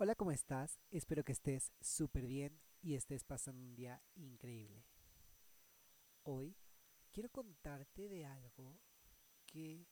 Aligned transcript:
Hola, 0.00 0.14
¿cómo 0.14 0.30
estás? 0.30 0.78
Espero 0.92 1.24
que 1.24 1.32
estés 1.32 1.72
súper 1.80 2.28
bien 2.28 2.62
y 2.80 2.94
estés 2.94 3.24
pasando 3.24 3.64
un 3.64 3.74
día 3.74 4.00
increíble. 4.14 4.86
Hoy 6.22 6.56
quiero 7.10 7.30
contarte 7.30 8.08
de 8.08 8.24
algo 8.24 8.78
que 9.44 9.88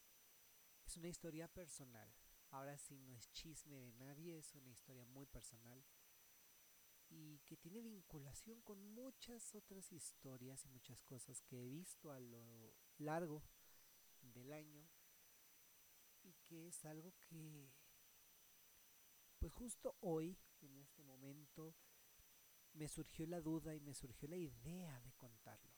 es 0.85 0.97
una 0.97 1.09
historia 1.09 1.49
personal. 1.49 2.09
Ahora 2.51 2.79
sí, 2.79 3.01
no 3.01 3.17
es 3.17 3.33
chisme 3.33 3.81
de 3.81 3.93
nadie, 3.95 4.39
es 4.39 4.55
una 4.55 4.71
historia 4.71 5.05
muy 5.07 5.27
personal 5.27 5.85
y 7.09 7.41
que 7.41 7.57
tiene 7.57 7.81
vinculación 7.81 8.61
con 8.61 8.81
muchas 8.95 9.57
otras 9.57 9.91
historias 9.93 10.65
y 10.67 10.69
muchas 10.69 11.03
cosas 11.03 11.43
que 11.43 11.65
he 11.65 11.69
visto 11.69 12.13
a 12.13 12.21
lo 12.21 12.77
largo 12.99 13.43
del 14.21 14.53
año 14.53 14.89
y 16.23 16.33
que 16.45 16.69
es 16.69 16.85
algo 16.85 17.13
que 17.23 17.73
pues 19.47 19.55
justo 19.55 19.95
hoy, 20.01 20.37
en 20.61 20.77
este 20.79 21.05
momento, 21.05 21.77
me 22.73 22.89
surgió 22.89 23.29
la 23.29 23.41
duda 23.41 23.77
y 23.77 23.81
me 23.81 23.95
surgió 23.95 24.27
la 24.29 24.37
idea 24.37 25.01
de 25.03 25.13
contarlo. 25.13 25.73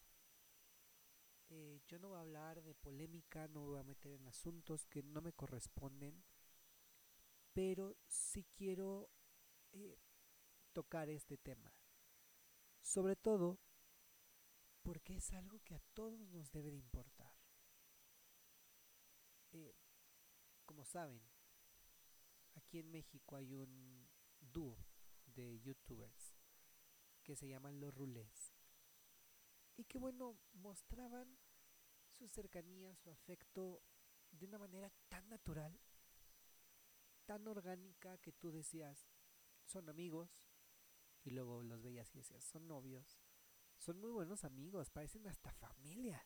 Eh, 1.50 1.82
yo 1.86 1.98
no 1.98 2.08
voy 2.08 2.16
a 2.16 2.22
hablar 2.22 2.62
de 2.62 2.74
polémica, 2.74 3.46
no 3.48 3.66
voy 3.66 3.78
a 3.78 3.82
meter 3.82 4.12
en 4.12 4.27
asuntos 4.27 4.86
que 4.86 5.02
no 5.02 5.20
me 5.20 5.34
corresponden, 5.34 6.24
pero 7.52 7.94
sí 8.06 8.46
quiero 8.54 9.10
eh, 9.72 9.98
tocar 10.72 11.10
este 11.10 11.36
tema. 11.36 11.70
Sobre 12.80 13.16
todo 13.16 13.60
porque 14.80 15.16
es 15.16 15.30
algo 15.34 15.60
que 15.60 15.74
a 15.74 15.82
todos 15.92 16.19
nos 16.30 16.50
debe 16.52 16.70
de 16.70 16.78
importar. 16.78 17.34
Eh, 19.52 19.77
como 20.64 20.86
saben, 20.86 21.20
aquí 22.68 22.80
en 22.80 22.90
México 22.90 23.34
hay 23.36 23.54
un 23.54 24.06
dúo 24.38 24.77
de 25.24 25.58
youtubers 25.60 26.36
que 27.22 27.34
se 27.34 27.48
llaman 27.48 27.80
Los 27.80 27.94
Rulés. 27.94 28.55
Y 29.78 29.84
que 29.84 29.98
bueno, 29.98 30.38
mostraban 30.52 31.39
su 32.11 32.28
cercanía, 32.28 32.94
su 32.96 33.11
afecto 33.11 33.83
de 34.33 34.44
una 34.44 34.58
manera 34.58 34.92
tan 35.08 35.27
natural, 35.30 35.80
tan 37.24 37.48
orgánica 37.48 38.19
que 38.19 38.33
tú 38.33 38.50
decías, 38.50 39.08
son 39.64 39.89
amigos, 39.89 40.44
y 41.24 41.30
luego 41.30 41.62
los 41.62 41.80
veías 41.80 42.14
y 42.14 42.19
decías, 42.19 42.44
son 42.44 42.66
novios, 42.66 43.19
son 43.78 43.98
muy 43.98 44.11
buenos 44.11 44.44
amigos, 44.44 44.91
parecen 44.91 45.27
hasta 45.27 45.55
familia. 45.55 46.22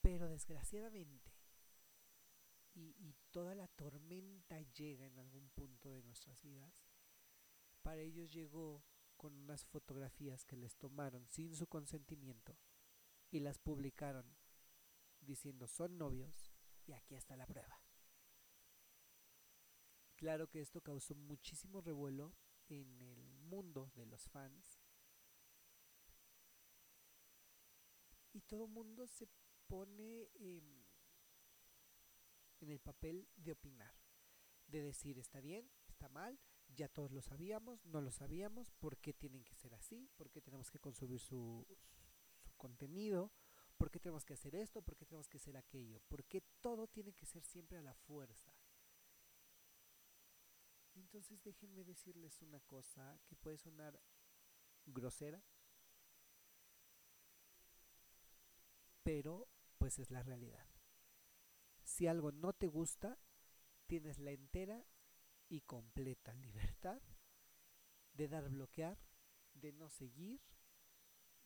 Pero 0.00 0.28
desgraciadamente, 0.28 1.29
y, 2.80 3.14
toda 3.30 3.54
la 3.54 3.68
tormenta 3.68 4.60
llega 4.60 5.06
en 5.06 5.18
algún 5.18 5.50
punto 5.50 5.92
de 5.92 6.02
nuestras 6.02 6.42
vidas, 6.42 6.84
para 7.82 8.00
ellos 8.00 8.32
llegó 8.32 8.84
con 9.16 9.34
unas 9.34 9.64
fotografías 9.66 10.44
que 10.44 10.56
les 10.56 10.76
tomaron 10.76 11.28
sin 11.28 11.54
su 11.54 11.68
consentimiento 11.68 12.58
y 13.30 13.38
las 13.38 13.58
publicaron 13.58 14.36
diciendo 15.20 15.68
son 15.68 15.96
novios 15.96 16.50
y 16.86 16.92
aquí 16.92 17.14
está 17.14 17.36
la 17.36 17.46
prueba. 17.46 17.80
Claro 20.16 20.48
que 20.48 20.60
esto 20.60 20.80
causó 20.80 21.14
muchísimo 21.14 21.80
revuelo 21.80 22.34
en 22.68 23.00
el 23.00 23.28
mundo 23.40 23.92
de 23.94 24.06
los 24.06 24.28
fans 24.28 24.80
y 28.32 28.40
todo 28.42 28.64
el 28.64 28.70
mundo 28.70 29.06
se 29.06 29.28
pone 29.66 30.28
en 32.60 32.70
el 32.70 32.80
papel 32.80 33.28
de 33.36 33.52
opinar, 33.52 33.94
de 34.66 34.82
decir 34.82 35.18
está 35.18 35.40
bien, 35.40 35.70
está 35.88 36.08
mal, 36.08 36.38
ya 36.76 36.88
todos 36.88 37.12
lo 37.12 37.22
sabíamos, 37.22 37.84
no 37.86 38.00
lo 38.00 38.10
sabíamos, 38.10 38.70
por 38.70 38.98
qué 38.98 39.12
tienen 39.12 39.44
que 39.44 39.54
ser 39.54 39.74
así, 39.74 40.10
por 40.16 40.30
qué 40.30 40.40
tenemos 40.40 40.70
que 40.70 40.78
consumir 40.78 41.20
su, 41.20 41.66
contenido, 42.56 43.32
por 43.76 43.90
qué 43.90 43.98
tenemos 43.98 44.24
que 44.24 44.34
hacer 44.34 44.54
esto, 44.54 44.82
por 44.82 44.96
qué 44.96 45.06
tenemos 45.06 45.28
que 45.28 45.38
hacer 45.38 45.56
aquello, 45.56 46.00
por 46.08 46.24
qué 46.24 46.42
todo 46.60 46.86
tiene 46.86 47.12
que 47.14 47.26
ser 47.26 47.42
siempre 47.42 47.78
a 47.78 47.82
la 47.82 47.94
fuerza. 47.94 48.52
Entonces 50.94 51.42
déjenme 51.42 51.84
decirles 51.84 52.42
una 52.42 52.60
cosa 52.60 53.18
que 53.26 53.36
puede 53.36 53.56
sonar 53.56 53.98
grosera, 54.84 55.42
pero 59.02 59.48
pues 59.78 59.98
es 59.98 60.10
la 60.10 60.22
realidad. 60.22 60.69
Si 61.90 62.06
algo 62.06 62.30
no 62.30 62.52
te 62.52 62.68
gusta, 62.68 63.18
tienes 63.88 64.20
la 64.20 64.30
entera 64.30 64.86
y 65.48 65.62
completa 65.62 66.32
libertad 66.34 67.02
de 68.12 68.28
dar 68.28 68.48
bloquear, 68.48 68.96
de 69.54 69.72
no 69.72 69.90
seguir, 69.90 70.40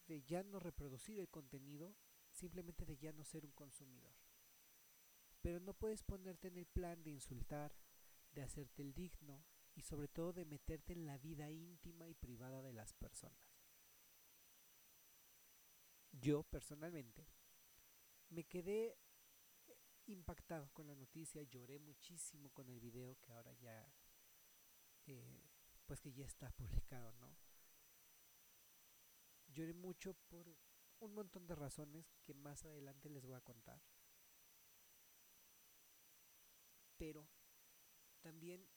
de 0.06 0.22
ya 0.22 0.42
no 0.42 0.60
reproducir 0.60 1.18
el 1.18 1.30
contenido, 1.30 1.96
simplemente 2.30 2.84
de 2.84 2.98
ya 2.98 3.14
no 3.14 3.24
ser 3.24 3.46
un 3.46 3.52
consumidor. 3.52 4.14
Pero 5.40 5.60
no 5.60 5.72
puedes 5.72 6.02
ponerte 6.02 6.48
en 6.48 6.58
el 6.58 6.66
plan 6.66 7.02
de 7.02 7.12
insultar, 7.12 7.74
de 8.30 8.42
hacerte 8.42 8.82
el 8.82 8.92
digno 8.92 9.46
y 9.74 9.80
sobre 9.80 10.08
todo 10.08 10.34
de 10.34 10.44
meterte 10.44 10.92
en 10.92 11.06
la 11.06 11.16
vida 11.16 11.50
íntima 11.50 12.06
y 12.06 12.14
privada 12.14 12.60
de 12.60 12.74
las 12.74 12.92
personas. 12.92 13.56
Yo 16.12 16.42
personalmente 16.42 17.26
me 18.28 18.44
quedé 18.44 18.98
impactado 20.06 20.70
con 20.72 20.86
la 20.86 20.94
noticia, 20.94 21.42
lloré 21.42 21.78
muchísimo 21.78 22.50
con 22.50 22.68
el 22.68 22.80
video 22.80 23.18
que 23.20 23.32
ahora 23.32 23.52
ya, 23.54 23.92
eh, 25.06 25.42
pues 25.86 26.00
que 26.00 26.12
ya 26.12 26.24
está 26.24 26.50
publicado, 26.56 27.12
¿no? 27.14 27.36
Lloré 29.48 29.72
mucho 29.72 30.14
por 30.28 30.56
un 31.00 31.14
montón 31.14 31.46
de 31.46 31.54
razones 31.54 32.12
que 32.22 32.34
más 32.34 32.64
adelante 32.64 33.08
les 33.08 33.24
voy 33.24 33.36
a 33.36 33.40
contar. 33.40 33.80
Pero 36.96 37.28
también 38.20 38.68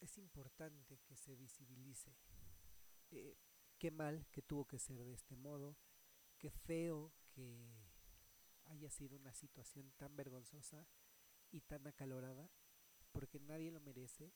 es 0.00 0.18
importante 0.18 0.98
que 1.00 1.16
se 1.16 1.34
visibilice. 1.34 2.16
Eh, 3.10 3.36
qué 3.78 3.90
mal 3.90 4.26
que 4.30 4.42
tuvo 4.42 4.66
que 4.66 4.78
ser 4.78 5.04
de 5.04 5.12
este 5.12 5.36
modo, 5.36 5.76
qué 6.38 6.50
feo 6.50 7.12
que 7.30 7.85
haya 8.66 8.90
sido 8.90 9.16
una 9.16 9.32
situación 9.32 9.92
tan 9.96 10.16
vergonzosa 10.16 10.86
y 11.50 11.60
tan 11.60 11.86
acalorada, 11.86 12.50
porque 13.12 13.40
nadie 13.40 13.70
lo 13.70 13.80
merece. 13.80 14.32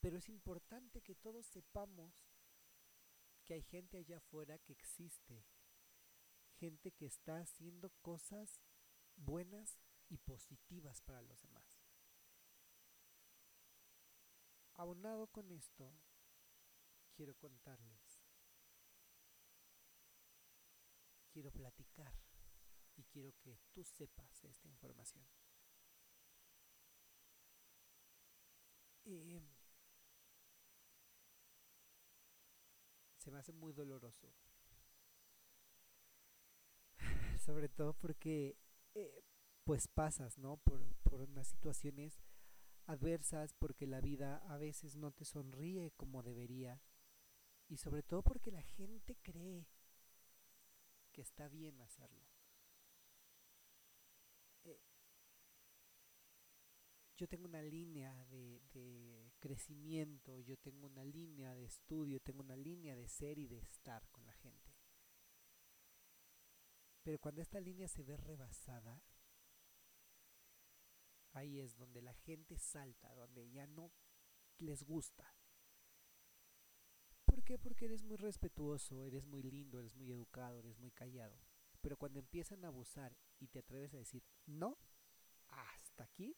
Pero 0.00 0.18
es 0.18 0.28
importante 0.28 1.02
que 1.02 1.14
todos 1.14 1.46
sepamos 1.46 2.14
que 3.44 3.54
hay 3.54 3.62
gente 3.62 3.98
allá 3.98 4.18
afuera 4.18 4.58
que 4.58 4.72
existe, 4.72 5.44
gente 6.56 6.92
que 6.92 7.06
está 7.06 7.38
haciendo 7.38 7.90
cosas 8.02 8.60
buenas 9.16 9.78
y 10.08 10.18
positivas 10.18 11.00
para 11.02 11.22
los 11.22 11.40
demás. 11.42 11.82
Abonado 14.74 15.28
con 15.28 15.50
esto, 15.52 15.94
quiero 17.14 17.36
contarles 17.36 18.03
quiero 21.34 21.50
platicar 21.50 22.14
y 22.94 23.02
quiero 23.06 23.32
que 23.40 23.58
tú 23.72 23.82
sepas 23.84 24.44
esta 24.44 24.68
información. 24.68 25.26
Eh, 29.04 29.42
se 33.18 33.32
me 33.32 33.38
hace 33.38 33.52
muy 33.52 33.72
doloroso. 33.72 34.32
Sobre 37.44 37.68
todo 37.68 37.94
porque 37.94 38.56
eh, 38.94 39.24
pues 39.64 39.88
pasas, 39.88 40.38
¿no? 40.38 40.58
Por, 40.58 40.94
por 41.02 41.22
unas 41.22 41.48
situaciones 41.48 42.22
adversas, 42.86 43.54
porque 43.54 43.88
la 43.88 44.00
vida 44.00 44.36
a 44.48 44.56
veces 44.56 44.94
no 44.94 45.10
te 45.10 45.24
sonríe 45.24 45.90
como 45.96 46.22
debería. 46.22 46.80
Y 47.68 47.78
sobre 47.78 48.04
todo 48.04 48.22
porque 48.22 48.52
la 48.52 48.62
gente 48.62 49.16
cree 49.22 49.66
que 51.14 51.22
está 51.22 51.48
bien 51.48 51.80
hacerlo. 51.80 52.26
Eh, 54.64 54.80
yo 57.16 57.28
tengo 57.28 57.46
una 57.46 57.62
línea 57.62 58.12
de, 58.26 58.60
de, 58.72 59.32
crecimiento, 59.38 60.40
yo 60.40 60.56
tengo 60.56 60.88
una 60.88 61.04
línea 61.04 61.54
de 61.54 61.64
estudio, 61.66 62.20
tengo 62.20 62.42
una 62.42 62.56
línea 62.56 62.96
de 62.96 63.08
ser 63.08 63.38
y 63.38 63.46
de 63.46 63.58
estar 63.58 64.08
con 64.10 64.26
la 64.26 64.32
gente. 64.32 64.74
Pero 67.04 67.20
cuando 67.20 67.42
esta 67.42 67.60
línea 67.60 67.86
se 67.86 68.02
ve 68.02 68.16
rebasada, 68.16 69.00
ahí 71.30 71.60
es 71.60 71.76
donde 71.76 72.02
la 72.02 72.14
gente 72.14 72.58
salta, 72.58 73.14
donde 73.14 73.48
ya 73.50 73.68
no 73.68 73.92
les 74.58 74.82
gusta. 74.82 75.32
¿Por 77.34 77.42
qué? 77.42 77.58
Porque 77.58 77.86
eres 77.86 78.04
muy 78.04 78.16
respetuoso, 78.16 79.02
eres 79.02 79.26
muy 79.26 79.42
lindo, 79.42 79.80
eres 79.80 79.96
muy 79.96 80.08
educado, 80.08 80.60
eres 80.60 80.78
muy 80.78 80.92
callado. 80.92 81.36
Pero 81.80 81.96
cuando 81.96 82.20
empiezan 82.20 82.64
a 82.64 82.68
abusar 82.68 83.16
y 83.40 83.48
te 83.48 83.58
atreves 83.58 83.92
a 83.92 83.96
decir, 83.96 84.22
no, 84.46 84.78
hasta 85.48 86.04
aquí, 86.04 86.36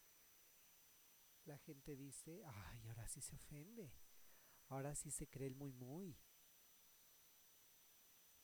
la 1.45 1.59
gente 1.59 1.97
dice, 1.97 2.43
ay, 2.47 2.87
ahora 2.87 3.07
sí 3.09 3.21
se 3.21 3.37
ofende, 3.37 3.93
ahora 4.69 4.95
sí 4.95 5.11
se 5.11 5.29
cree 5.29 5.49
el 5.49 5.55
muy 5.55 5.71
muy. 5.71 6.17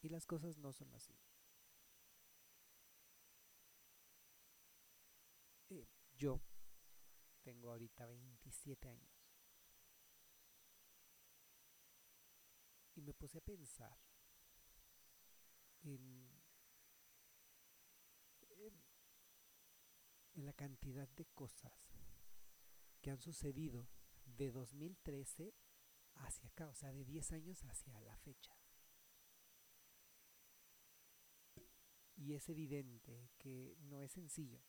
Y 0.02 0.10
las 0.10 0.26
cosas 0.26 0.58
no 0.58 0.74
son 0.74 0.92
así. 0.92 1.18
Eh, 5.70 5.88
yo 6.12 6.42
tengo 7.40 7.70
ahorita 7.70 8.04
27 8.04 8.90
años. 8.90 9.11
Me 13.02 13.12
puse 13.14 13.38
a 13.38 13.40
pensar 13.40 13.98
en, 15.82 16.30
en, 18.58 18.84
en 20.34 20.46
la 20.46 20.52
cantidad 20.52 21.08
de 21.08 21.26
cosas 21.34 21.90
que 23.00 23.10
han 23.10 23.20
sucedido 23.20 23.88
de 24.24 24.52
2013 24.52 25.52
hacia 26.14 26.48
acá, 26.48 26.68
o 26.68 26.74
sea, 26.74 26.92
de 26.92 27.04
10 27.04 27.32
años 27.32 27.64
hacia 27.64 28.00
la 28.00 28.16
fecha. 28.18 28.56
Y 32.14 32.34
es 32.34 32.48
evidente 32.48 33.30
que 33.38 33.74
no 33.80 34.00
es 34.00 34.12
sencillo. 34.12 34.62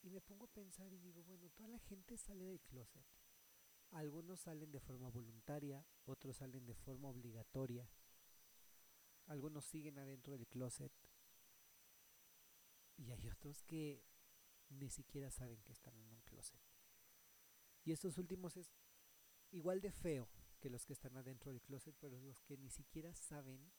Y 0.00 0.08
me 0.08 0.22
pongo 0.22 0.44
a 0.44 0.52
pensar 0.52 0.92
y 0.92 0.98
digo, 0.98 1.22
bueno, 1.24 1.50
toda 1.50 1.68
la 1.68 1.78
gente 1.78 2.16
sale 2.16 2.44
del 2.44 2.60
closet. 2.60 3.04
Algunos 3.90 4.40
salen 4.40 4.72
de 4.72 4.80
forma 4.80 5.08
voluntaria, 5.08 5.86
otros 6.04 6.36
salen 6.36 6.66
de 6.66 6.74
forma 6.74 7.08
obligatoria. 7.08 7.88
Algunos 9.26 9.64
siguen 9.64 9.98
adentro 9.98 10.32
del 10.32 10.46
closet. 10.46 10.92
Y 12.96 13.10
hay 13.10 13.28
otros 13.28 13.62
que 13.62 14.04
ni 14.68 14.90
siquiera 14.90 15.30
saben 15.30 15.62
que 15.62 15.72
están 15.72 15.96
en 15.98 16.10
un 16.10 16.20
closet. 16.22 16.60
Y 17.84 17.92
estos 17.92 18.18
últimos 18.18 18.56
es 18.56 18.72
igual 19.50 19.80
de 19.80 19.92
feo 19.92 20.28
que 20.60 20.70
los 20.70 20.86
que 20.86 20.94
están 20.94 21.16
adentro 21.16 21.52
del 21.52 21.60
closet, 21.60 21.94
pero 22.00 22.20
los 22.20 22.40
que 22.42 22.56
ni 22.56 22.70
siquiera 22.70 23.14
saben 23.14 23.72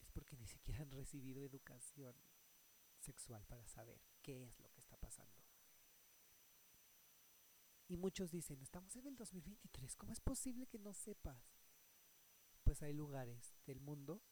es 0.00 0.10
porque 0.10 0.36
ni 0.36 0.46
siquiera 0.46 0.82
han 0.82 0.90
recibido 0.90 1.42
educación 1.42 2.14
sexual 2.98 3.44
para 3.46 3.66
saber 3.66 4.00
qué 4.22 4.44
es 4.44 4.58
lo 4.60 4.70
que 4.70 4.80
está 4.80 4.96
pasando. 4.96 5.45
Y 7.88 7.96
muchos 7.96 8.30
dicen, 8.32 8.60
estamos 8.62 8.96
en 8.96 9.06
el 9.06 9.16
2023, 9.16 9.94
¿cómo 9.96 10.12
es 10.12 10.20
posible 10.20 10.66
que 10.66 10.78
no 10.78 10.92
sepas? 10.92 11.56
Pues 12.64 12.82
hay 12.82 12.92
lugares 12.92 13.54
del 13.64 13.80
mundo 13.80 14.22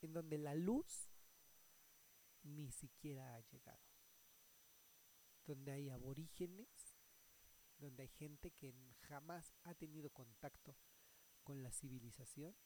en 0.00 0.14
donde 0.14 0.38
la 0.38 0.54
luz 0.54 1.10
ni 2.42 2.70
siquiera 2.70 3.34
ha 3.34 3.40
llegado. 3.40 3.84
Donde 5.44 5.72
hay 5.72 5.90
aborígenes, 5.90 6.96
donde 7.76 8.04
hay 8.04 8.08
gente 8.08 8.52
que 8.52 8.74
jamás 9.00 9.54
ha 9.64 9.74
tenido 9.74 10.10
contacto 10.10 10.76
con 11.42 11.62
la 11.62 11.70
civilización. 11.70 12.56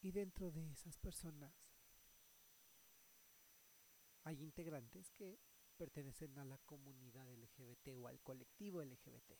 Y 0.00 0.12
dentro 0.12 0.52
de 0.52 0.70
esas 0.70 0.98
personas 0.98 1.72
hay 4.22 4.40
integrantes 4.42 5.10
que 5.10 5.40
pertenecen 5.74 6.38
a 6.38 6.44
la 6.44 6.58
comunidad 6.58 7.28
LGBT 7.28 7.88
o 7.96 8.08
al 8.08 8.20
colectivo 8.20 8.82
LGBT. 8.82 9.32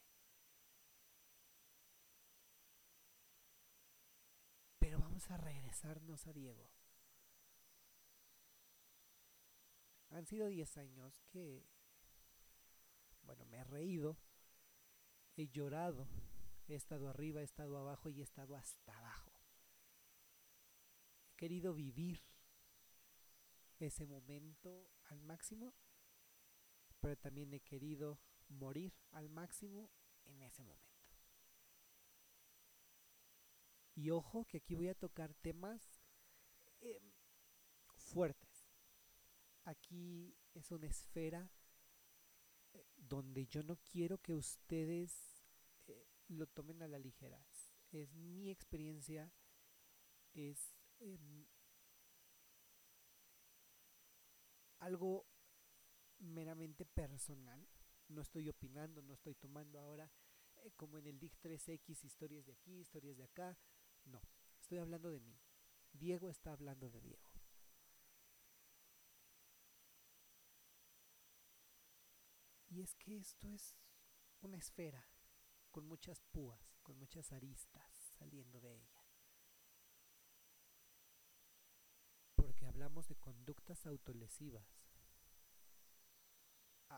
Pero 4.79 4.99
vamos 4.99 5.31
a 5.31 5.37
regresarnos 5.37 6.27
a 6.27 6.33
Diego. 6.33 6.71
Han 10.11 10.27
sido 10.27 10.47
10 10.47 10.77
años 10.77 11.23
que, 11.29 11.67
bueno, 13.23 13.45
me 13.47 13.59
he 13.59 13.65
reído, 13.65 14.17
he 15.37 15.49
llorado, 15.49 16.07
he 16.69 16.75
estado 16.75 17.09
arriba, 17.09 17.41
he 17.41 17.45
estado 17.45 17.79
abajo 17.79 18.11
y 18.11 18.21
he 18.21 18.23
estado 18.23 18.55
hasta 18.55 18.97
abajo. 18.97 19.33
He 21.31 21.37
querido 21.37 21.75
vivir 21.75 22.23
ese 23.81 24.07
momento 24.07 24.89
al 25.07 25.21
máximo, 25.23 25.75
pero 27.05 27.19
también 27.19 27.53
he 27.53 27.61
querido 27.61 28.19
morir 28.49 28.95
al 29.11 29.29
máximo 29.29 29.91
en 30.25 30.41
ese 30.41 30.63
momento. 30.63 31.07
Y 33.95 34.09
ojo 34.09 34.47
que 34.47 34.57
aquí 34.57 34.75
voy 34.75 34.89
a 34.89 34.95
tocar 34.95 35.35
temas 35.35 36.01
eh, 36.81 37.03
fuertes. 37.95 38.71
Aquí 39.65 40.35
es 40.55 40.71
una 40.71 40.87
esfera 40.87 41.53
eh, 42.73 42.87
donde 42.97 43.45
yo 43.49 43.63
no 43.63 43.77
quiero 43.77 44.17
que 44.17 44.33
ustedes 44.33 45.45
eh, 45.87 46.07
lo 46.29 46.47
tomen 46.47 46.81
a 46.81 46.89
la 46.89 46.99
ligera. 46.99 47.39
Es 47.93 48.15
mi 48.15 48.49
experiencia, 48.49 49.31
es 50.33 50.75
em, 51.01 51.45
algo 54.79 55.34
meramente 56.25 56.85
personal. 56.85 57.67
No 58.09 58.21
estoy 58.21 58.49
opinando, 58.49 59.03
no 59.03 59.15
estoy 59.15 59.35
tomando 59.35 59.79
ahora 59.79 60.11
eh, 60.57 60.73
como 60.77 60.99
en 60.99 61.07
el 61.07 61.19
DIC 61.19 61.41
3X 61.41 62.05
historias 62.05 62.47
de 62.47 62.53
aquí, 62.53 62.81
historias 62.81 63.17
de 63.17 63.25
acá. 63.25 63.59
No, 64.05 64.23
estoy 64.61 64.79
hablando 64.79 65.11
de 65.11 65.21
mí. 65.21 65.39
Diego 65.93 66.29
está 66.29 66.53
hablando 66.53 66.91
de 66.91 67.01
Diego. 67.01 67.31
Y 72.69 72.83
es 72.83 72.95
que 72.97 73.17
esto 73.17 73.49
es 73.49 73.77
una 74.41 74.59
esfera 74.59 75.09
con 75.71 75.87
muchas 75.87 76.21
púas, 76.23 76.77
con 76.83 76.99
muchas 76.99 77.33
aristas 77.33 78.13
saliendo 78.19 78.61
de 78.61 78.75
ella. 78.75 79.07
Porque 82.35 82.67
hablamos 82.67 83.07
de 83.07 83.15
conductas 83.15 83.87
autolesivas. 83.87 84.84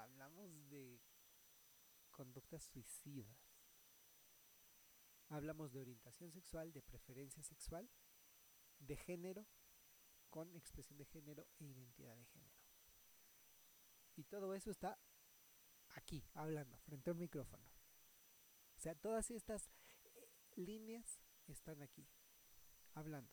Hablamos 0.02 0.68
de 0.68 1.00
conductas 2.10 2.64
suicidas. 2.64 3.38
Hablamos 5.28 5.72
de 5.72 5.80
orientación 5.80 6.30
sexual, 6.32 6.72
de 6.72 6.82
preferencia 6.82 7.42
sexual, 7.42 7.88
de 8.78 8.96
género, 8.96 9.46
con 10.28 10.54
expresión 10.54 10.98
de 10.98 11.06
género 11.06 11.46
e 11.58 11.64
identidad 11.64 12.14
de 12.14 12.26
género. 12.26 12.56
Y 14.16 14.24
todo 14.24 14.54
eso 14.54 14.70
está 14.70 14.98
aquí, 15.88 16.22
hablando, 16.34 16.76
frente 16.78 17.10
a 17.10 17.14
un 17.14 17.18
micrófono. 17.18 17.64
O 18.76 18.80
sea, 18.80 18.94
todas 18.94 19.30
estas 19.30 19.70
eh, 20.04 20.28
líneas 20.56 21.20
están 21.46 21.82
aquí, 21.82 22.06
hablando. 22.92 23.32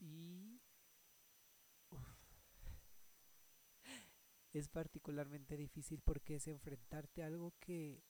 Y 0.00 0.47
es 4.52 4.68
particularmente 4.68 5.56
difícil 5.56 6.00
porque 6.00 6.36
es 6.36 6.46
enfrentarte 6.46 7.22
a 7.22 7.26
algo 7.26 7.54
que 7.60 8.02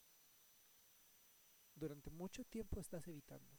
durante 1.75 2.11
mucho 2.11 2.45
tiempo 2.45 2.81
estás 2.81 3.07
evitando. 3.09 3.59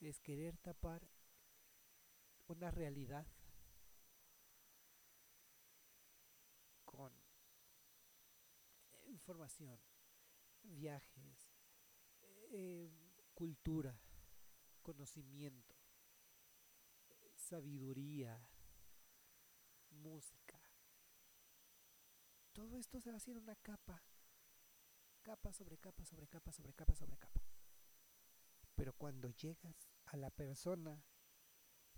Es 0.00 0.20
querer 0.20 0.56
tapar 0.58 1.08
una 2.48 2.70
realidad 2.70 3.26
con 6.84 7.12
información, 9.06 9.80
viajes, 10.62 11.52
eh, 12.52 12.90
cultura, 13.34 13.98
conocimiento, 14.82 15.74
sabiduría, 17.34 18.48
música. 19.96 20.60
Todo 22.52 22.78
esto 22.78 23.00
se 23.00 23.10
va 23.10 23.16
haciendo 23.16 23.42
una 23.42 23.56
capa, 23.56 24.02
capa 25.22 25.52
sobre 25.52 25.78
capa, 25.78 26.04
sobre 26.04 26.26
capa, 26.26 26.52
sobre 26.52 26.72
capa, 26.72 26.94
sobre 26.94 27.16
capa. 27.18 27.40
Pero 28.74 28.92
cuando 28.94 29.30
llegas 29.30 29.90
a 30.06 30.16
la 30.16 30.30
persona, 30.30 31.04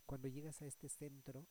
cuando 0.06 0.28
llegas 0.28 0.62
a 0.62 0.66
este 0.66 0.88
centro, 0.88 1.46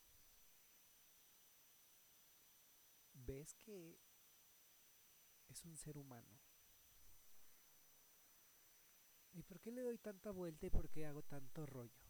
ves 3.12 3.54
que 3.54 3.98
es 5.48 5.64
un 5.64 5.76
ser 5.76 5.96
humano. 5.96 6.40
¿Y 9.32 9.42
por 9.42 9.60
qué 9.60 9.70
le 9.70 9.82
doy 9.82 9.98
tanta 9.98 10.30
vuelta 10.30 10.66
y 10.66 10.70
por 10.70 10.88
qué 10.88 11.06
hago 11.06 11.22
tanto 11.22 11.64
rollo? 11.66 12.07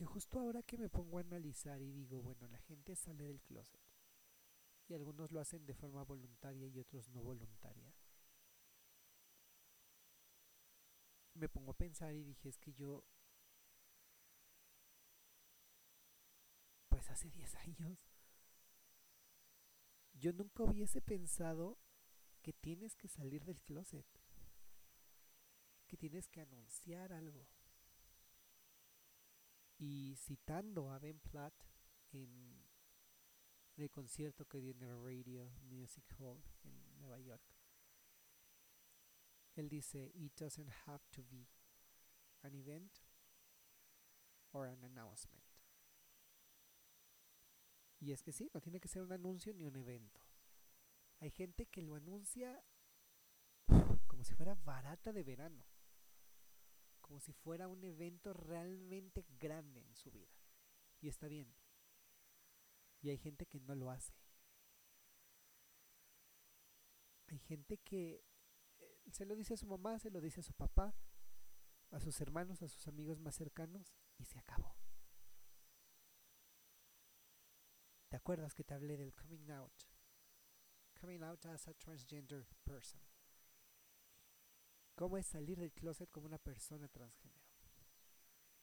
Porque 0.00 0.14
justo 0.14 0.40
ahora 0.40 0.62
que 0.62 0.78
me 0.78 0.88
pongo 0.88 1.18
a 1.18 1.20
analizar 1.20 1.82
y 1.82 1.92
digo, 1.92 2.22
bueno, 2.22 2.48
la 2.48 2.58
gente 2.60 2.96
sale 2.96 3.22
del 3.24 3.42
closet. 3.42 3.82
y 4.88 4.94
algunos 4.94 5.30
lo 5.30 5.40
hacen 5.40 5.66
de 5.66 5.74
forma 5.74 6.02
voluntaria 6.04 6.66
y 6.66 6.78
otros 6.78 7.10
no 7.10 7.20
voluntaria. 7.22 7.94
Me 11.34 11.50
pongo 11.50 11.72
a 11.72 11.76
pensar 11.76 12.14
y 12.14 12.24
dije, 12.24 12.48
es 12.48 12.56
que 12.56 12.72
yo, 12.72 13.04
pues 16.88 17.10
hace 17.10 17.28
10 17.28 17.54
años, 17.56 17.98
yo 20.14 20.32
nunca 20.32 20.62
hubiese 20.62 21.02
pensado 21.02 21.78
que 22.40 22.54
tienes 22.54 22.96
que 22.96 23.08
salir 23.08 23.44
del 23.44 23.60
closet, 23.60 24.06
que 25.86 25.98
tienes 25.98 26.26
que 26.26 26.40
anunciar 26.40 27.12
algo. 27.12 27.46
Y 29.82 30.14
citando 30.16 30.90
a 30.90 30.98
Ben 30.98 31.18
Platt 31.20 31.54
en 32.12 32.68
el 33.76 33.90
concierto 33.90 34.44
que 34.46 34.60
dio 34.60 34.72
en 34.72 34.82
el 34.82 35.02
Radio 35.02 35.50
Music 35.62 36.04
Hall 36.18 36.44
en 36.64 36.98
Nueva 36.98 37.18
York, 37.18 37.42
él 39.54 39.70
dice, 39.70 40.12
It 40.14 40.38
doesn't 40.38 40.70
have 40.86 41.02
to 41.12 41.22
be 41.24 41.48
an 42.42 42.54
event 42.54 43.00
or 44.52 44.66
an 44.66 44.84
announcement. 44.84 45.44
Y 48.00 48.12
es 48.12 48.22
que 48.22 48.32
sí, 48.32 48.50
no 48.52 48.60
tiene 48.60 48.80
que 48.80 48.88
ser 48.88 49.00
un 49.00 49.12
anuncio 49.12 49.54
ni 49.54 49.64
un 49.64 49.76
evento. 49.76 50.20
Hay 51.20 51.30
gente 51.30 51.66
que 51.66 51.80
lo 51.80 51.94
anuncia 51.94 52.62
como 54.06 54.24
si 54.24 54.34
fuera 54.34 54.54
barata 54.54 55.10
de 55.10 55.22
verano, 55.22 55.64
como 57.10 57.18
si 57.18 57.32
fuera 57.32 57.66
un 57.66 57.82
evento 57.82 58.32
realmente 58.32 59.26
grande 59.40 59.80
en 59.80 59.96
su 59.96 60.12
vida. 60.12 60.30
Y 61.00 61.08
está 61.08 61.26
bien. 61.26 61.52
Y 63.00 63.10
hay 63.10 63.18
gente 63.18 63.46
que 63.46 63.58
no 63.58 63.74
lo 63.74 63.90
hace. 63.90 64.14
Hay 67.26 67.40
gente 67.40 67.78
que 67.78 68.24
eh, 68.78 69.02
se 69.10 69.24
lo 69.24 69.34
dice 69.34 69.54
a 69.54 69.56
su 69.56 69.66
mamá, 69.66 69.98
se 69.98 70.12
lo 70.12 70.20
dice 70.20 70.38
a 70.38 70.44
su 70.44 70.54
papá, 70.54 70.94
a 71.90 71.98
sus 71.98 72.20
hermanos, 72.20 72.62
a 72.62 72.68
sus 72.68 72.86
amigos 72.86 73.18
más 73.18 73.34
cercanos 73.34 73.92
y 74.16 74.24
se 74.26 74.38
acabó. 74.38 74.76
¿Te 78.08 78.16
acuerdas 78.18 78.54
que 78.54 78.62
te 78.62 78.74
hablé 78.74 78.96
del 78.96 79.12
coming 79.16 79.50
out? 79.50 79.82
Coming 81.00 81.24
out 81.24 81.44
as 81.46 81.66
a 81.66 81.74
transgender 81.74 82.46
person. 82.62 83.09
¿Cómo 85.00 85.16
es 85.16 85.26
salir 85.26 85.58
del 85.58 85.72
closet 85.72 86.10
como 86.10 86.26
una 86.26 86.36
persona 86.36 86.86
transgénero? 86.86 87.48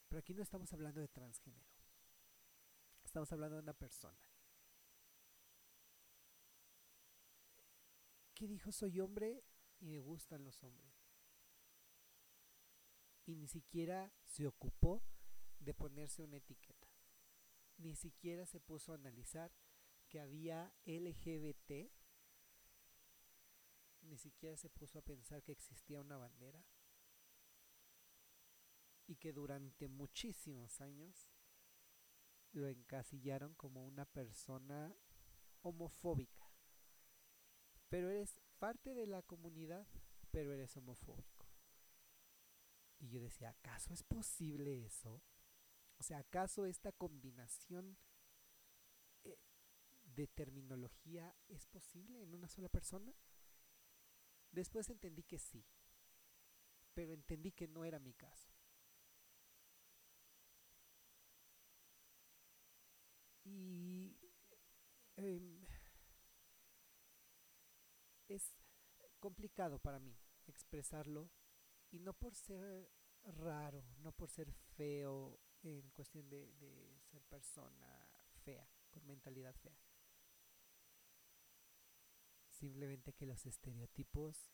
Pero 0.07 0.19
aquí 0.19 0.35
no 0.35 0.43
estamos 0.43 0.71
hablando 0.71 1.01
de 1.01 1.07
transgénero. 1.07 1.65
Estamos 3.03 3.31
hablando 3.31 3.55
de 3.55 3.63
una 3.63 3.73
persona. 3.73 4.21
¿Qué 8.35 8.45
dijo? 8.45 8.71
Soy 8.71 8.99
hombre 8.99 9.43
y 9.79 9.87
me 9.87 9.99
gustan 9.99 10.43
los 10.43 10.63
hombres. 10.63 10.93
Y 13.25 13.35
ni 13.35 13.47
siquiera 13.47 14.13
se 14.23 14.45
ocupó 14.45 15.01
de 15.57 15.73
ponerse 15.73 16.21
una 16.21 16.37
etiqueta 16.37 16.87
ni 17.77 17.95
siquiera 17.95 18.45
se 18.45 18.59
puso 18.59 18.91
a 18.91 18.95
analizar 18.95 19.51
que 20.07 20.19
había 20.19 20.73
LGBT, 20.85 21.91
ni 24.07 24.17
siquiera 24.17 24.57
se 24.57 24.69
puso 24.69 24.99
a 24.99 25.03
pensar 25.03 25.43
que 25.43 25.51
existía 25.51 26.01
una 26.01 26.17
bandera 26.17 26.63
y 29.05 29.15
que 29.15 29.31
durante 29.31 29.87
muchísimos 29.87 30.81
años 30.81 31.29
lo 32.51 32.67
encasillaron 32.67 33.53
como 33.55 33.85
una 33.85 34.05
persona 34.05 34.95
homofóbica. 35.61 36.51
Pero 37.89 38.09
eres 38.09 38.39
parte 38.59 38.93
de 38.93 39.07
la 39.07 39.21
comunidad, 39.21 39.87
pero 40.31 40.53
eres 40.53 40.75
homofóbico. 40.75 41.47
Y 42.99 43.09
yo 43.09 43.21
decía, 43.21 43.49
¿acaso 43.49 43.93
es 43.93 44.03
posible 44.03 44.85
eso? 44.85 45.21
O 45.99 46.03
sea, 46.03 46.19
¿acaso 46.19 46.65
esta 46.65 46.91
combinación 46.91 47.97
eh, 49.23 49.37
de 50.03 50.27
terminología 50.27 51.35
es 51.47 51.65
posible 51.67 52.21
en 52.21 52.33
una 52.33 52.49
sola 52.49 52.69
persona? 52.69 53.13
Después 54.51 54.89
entendí 54.89 55.23
que 55.23 55.39
sí, 55.39 55.65
pero 56.93 57.13
entendí 57.13 57.51
que 57.51 57.67
no 57.67 57.85
era 57.85 57.99
mi 57.99 58.13
caso. 58.13 58.49
Y 63.43 64.17
em, 65.15 65.65
es 68.27 68.53
complicado 69.19 69.79
para 69.79 69.99
mí 69.99 70.17
expresarlo 70.47 71.29
y 71.91 71.99
no 71.99 72.13
por 72.13 72.35
ser 72.35 72.89
raro, 73.23 73.83
no 73.99 74.11
por 74.11 74.29
ser 74.29 74.51
feo 74.75 75.39
en 75.63 75.89
cuestión 75.91 76.29
de, 76.29 76.99
ser 77.11 77.23
persona 77.23 78.07
fea, 78.43 78.67
con 78.89 79.05
mentalidad 79.05 79.55
fea. 79.55 79.77
Simplemente 82.59 83.13
que 83.13 83.25
los 83.25 83.45
estereotipos 83.45 84.51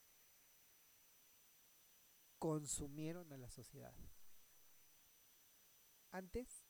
consumieron 2.38 3.32
a 3.32 3.38
la 3.38 3.50
sociedad. 3.50 3.96
Antes, 6.12 6.66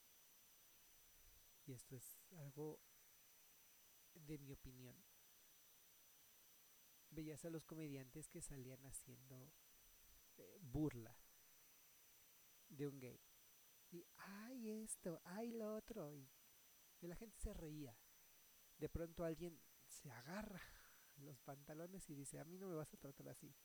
y 1.65 1.73
esto 1.73 1.95
es 1.95 2.21
algo 2.37 2.79
de 4.13 4.37
mi 4.37 4.51
opinión, 4.51 4.95
veías 7.09 7.43
a 7.45 7.49
los 7.49 7.65
comediantes 7.65 8.29
que 8.29 8.41
salían 8.41 8.85
haciendo 8.85 9.51
eh, 10.37 10.57
burla 10.61 11.17
de 12.69 12.87
un 12.87 12.99
gay 12.99 13.19
y 13.93 14.07
ay 14.17 14.71
esto, 14.83 15.21
ay 15.23 15.51
lo 15.51 15.75
otro, 15.75 16.11
y, 16.11 16.27
la 17.01 17.15
gente 17.17 17.37
se 17.37 17.53
reía. 17.53 17.95
De 18.77 18.87
pronto 18.87 19.25
alguien 19.25 19.59
se 19.85 20.09
agarra 20.09 20.61
los 21.17 21.39
pantalones 21.41 22.09
y 22.09 22.15
dice, 22.15 22.39
a 22.39 22.45
mí 22.45 22.57
no 22.57 22.67
me 22.67 22.75
vas 22.75 22.93
a 22.93 22.97
tratar 22.97 23.29
así, 23.29 23.55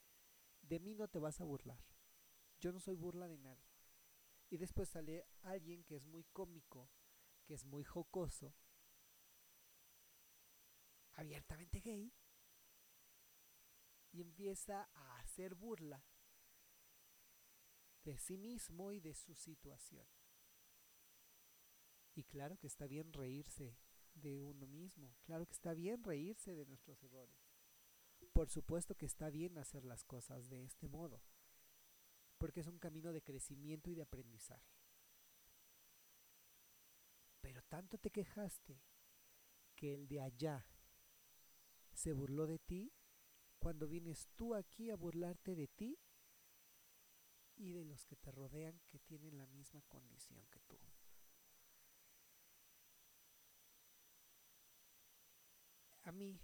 de 0.62 0.81
mí 0.81 0.95
no 0.95 1.09
te 1.09 1.19
vas 1.19 1.40
a 1.40 1.45
burlar, 1.45 1.83
yo 2.61 2.73
no 2.73 2.81
soy 2.81 2.97
burla 2.97 3.28
de 3.28 3.38
nadie. 3.38 3.69
Y 4.50 4.57
después 4.57 4.88
sale 4.88 5.26
alguien 5.43 5.85
que 5.85 5.97
es 5.97 6.07
muy 6.07 6.25
cómico, 6.25 6.90
que 7.45 7.55
es 7.55 7.64
muy 7.64 7.85
jocoso, 7.85 8.55
abiertamente 11.12 11.81
gay, 11.81 12.12
y 14.11 14.23
empieza 14.23 14.88
a 14.95 15.19
hacer 15.19 15.55
burla 15.55 16.02
de 18.05 18.17
sí 18.17 18.38
mismo 18.38 18.93
y 18.93 19.00
de 19.00 19.14
su 19.14 19.35
situación. 19.35 20.07
Y 22.14 22.25
claro 22.25 22.57
que 22.59 22.67
está 22.67 22.87
bien 22.87 23.12
reírse 23.12 23.76
de 24.20 24.38
uno 24.38 24.66
mismo, 24.66 25.14
claro 25.22 25.46
que 25.46 25.52
está 25.52 25.75
bien 25.75 26.02
reírse 26.02 26.54
de 26.54 26.66
nuestros 26.66 27.02
errores. 27.02 27.37
Por 28.32 28.48
supuesto 28.48 28.94
que 28.94 29.06
está 29.06 29.30
bien 29.30 29.58
hacer 29.58 29.84
las 29.84 30.04
cosas 30.04 30.48
de 30.48 30.64
este 30.64 30.88
modo, 30.88 31.22
porque 32.38 32.60
es 32.60 32.66
un 32.66 32.78
camino 32.78 33.12
de 33.12 33.22
crecimiento 33.22 33.90
y 33.90 33.94
de 33.94 34.02
aprendizaje. 34.02 34.78
Pero 37.40 37.62
tanto 37.62 37.98
te 37.98 38.10
quejaste 38.10 38.80
que 39.75 39.94
el 39.94 40.08
de 40.08 40.20
allá 40.20 40.66
se 41.92 42.12
burló 42.12 42.46
de 42.46 42.58
ti 42.58 42.92
cuando 43.58 43.88
vienes 43.88 44.28
tú 44.37 44.54
aquí 44.54 44.90
a 44.90 44.96
burlarte 44.96 45.54
de 45.54 45.68
ti 45.68 45.98
y 47.56 47.72
de 47.72 47.84
los 47.84 48.04
que 48.04 48.16
te 48.16 48.30
rodean 48.30 48.80
que 48.87 49.00
tienen 49.00 49.37
la 49.37 49.46
misma 49.46 49.82
condición 49.88 50.46
que 50.50 50.60
tú. 50.60 50.78
A 56.08 56.12
mí 56.12 56.40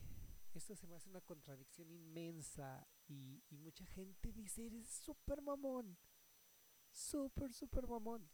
esto 0.52 0.76
se 0.76 0.86
me 0.86 0.94
hace 0.94 1.08
una 1.08 1.22
contradicción 1.22 1.90
inmensa 1.90 2.86
y, 3.08 3.42
mucha 3.50 3.84
gente 3.86 4.32
dice, 4.32 4.66
eres 4.66 4.86
súper 4.88 5.40
mamón, 5.42 5.98
súper, 6.90 7.52
súper 7.52 7.86
mamón. 7.86 8.30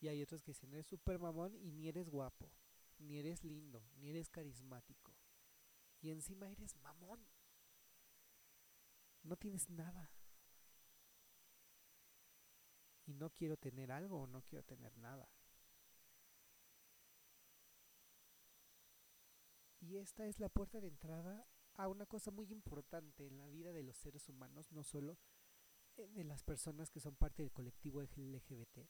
Y 0.00 0.08
hay 0.08 0.22
otros 0.22 0.42
que 0.42 0.52
dicen, 0.52 0.72
eres 0.72 0.86
súper 0.86 1.18
mamón 1.18 1.54
y 1.56 1.72
ni 1.72 1.88
eres 1.88 2.08
guapo, 2.08 2.50
ni 2.98 3.18
eres 3.18 3.42
lindo, 3.42 3.84
ni 3.96 4.08
eres 4.08 4.30
carismático. 4.30 5.14
Y 6.00 6.10
encima 6.10 6.48
eres 6.48 6.76
mamón. 6.76 7.26
No 9.24 9.36
tienes 9.36 9.68
nada. 9.68 10.12
Y 13.04 13.14
no 13.14 13.30
quiero 13.30 13.56
tener 13.56 13.90
algo 13.90 14.22
o 14.22 14.26
no 14.28 14.42
quiero 14.42 14.64
tener 14.64 14.96
nada. 14.96 15.28
Y 19.88 19.96
esta 19.96 20.26
es 20.26 20.38
la 20.38 20.50
puerta 20.50 20.80
de 20.80 20.88
entrada 20.88 21.46
a 21.74 21.88
una 21.88 22.04
cosa 22.04 22.30
muy 22.30 22.52
importante 22.52 23.26
en 23.26 23.38
la 23.38 23.48
vida 23.48 23.72
de 23.72 23.82
los 23.82 23.96
seres 23.96 24.28
humanos, 24.28 24.70
no 24.70 24.84
solo 24.84 25.18
eh, 25.96 26.06
de 26.08 26.24
las 26.24 26.42
personas 26.42 26.90
que 26.90 27.00
son 27.00 27.16
parte 27.16 27.42
del 27.42 27.52
colectivo 27.52 28.02
LGBT, 28.02 28.86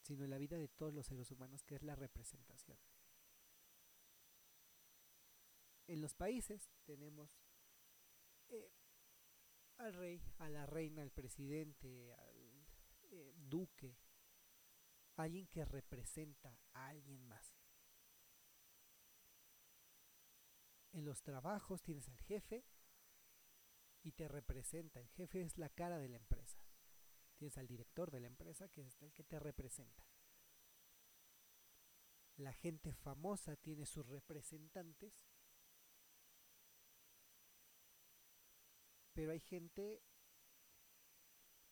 sino 0.00 0.24
en 0.24 0.30
la 0.30 0.38
vida 0.38 0.56
de 0.56 0.66
todos 0.66 0.92
los 0.92 1.06
seres 1.06 1.30
humanos, 1.30 1.62
que 1.62 1.76
es 1.76 1.84
la 1.84 1.94
representación. 1.94 2.78
en 5.86 6.00
los 6.00 6.14
países 6.14 6.70
tenemos 6.84 7.40
eh, 8.48 8.72
al 9.76 9.92
rey, 9.94 10.22
a 10.38 10.48
la 10.48 10.64
reina, 10.66 11.02
al 11.02 11.10
presidente, 11.10 12.12
al 12.12 12.66
eh, 13.10 13.34
duque, 13.36 13.96
alguien 15.16 15.48
que 15.48 15.64
representa 15.64 16.60
a 16.72 16.88
alguien 16.88 17.26
más. 17.26 17.59
En 20.92 21.04
los 21.04 21.22
trabajos 21.22 21.82
tienes 21.82 22.08
al 22.08 22.20
jefe 22.20 22.64
y 24.02 24.12
te 24.12 24.28
representa. 24.28 25.00
El 25.00 25.08
jefe 25.08 25.42
es 25.42 25.58
la 25.58 25.68
cara 25.68 25.98
de 25.98 26.08
la 26.08 26.16
empresa. 26.16 26.58
Tienes 27.36 27.56
al 27.58 27.66
director 27.66 28.10
de 28.10 28.20
la 28.20 28.26
empresa 28.26 28.68
que 28.68 28.82
es 28.82 29.00
el 29.02 29.12
que 29.12 29.24
te 29.24 29.38
representa. 29.38 30.04
La 32.36 32.52
gente 32.52 32.92
famosa 32.92 33.56
tiene 33.56 33.86
sus 33.86 34.06
representantes. 34.06 35.26
Pero 39.12 39.32
hay 39.32 39.40
gente 39.40 40.02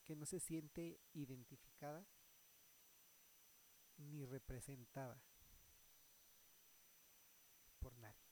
que 0.04 0.16
no 0.16 0.26
se 0.26 0.40
siente 0.40 1.00
identificada 1.12 2.06
ni 3.98 4.24
representada 4.24 5.22
por 7.78 7.96
nadie. 7.98 8.28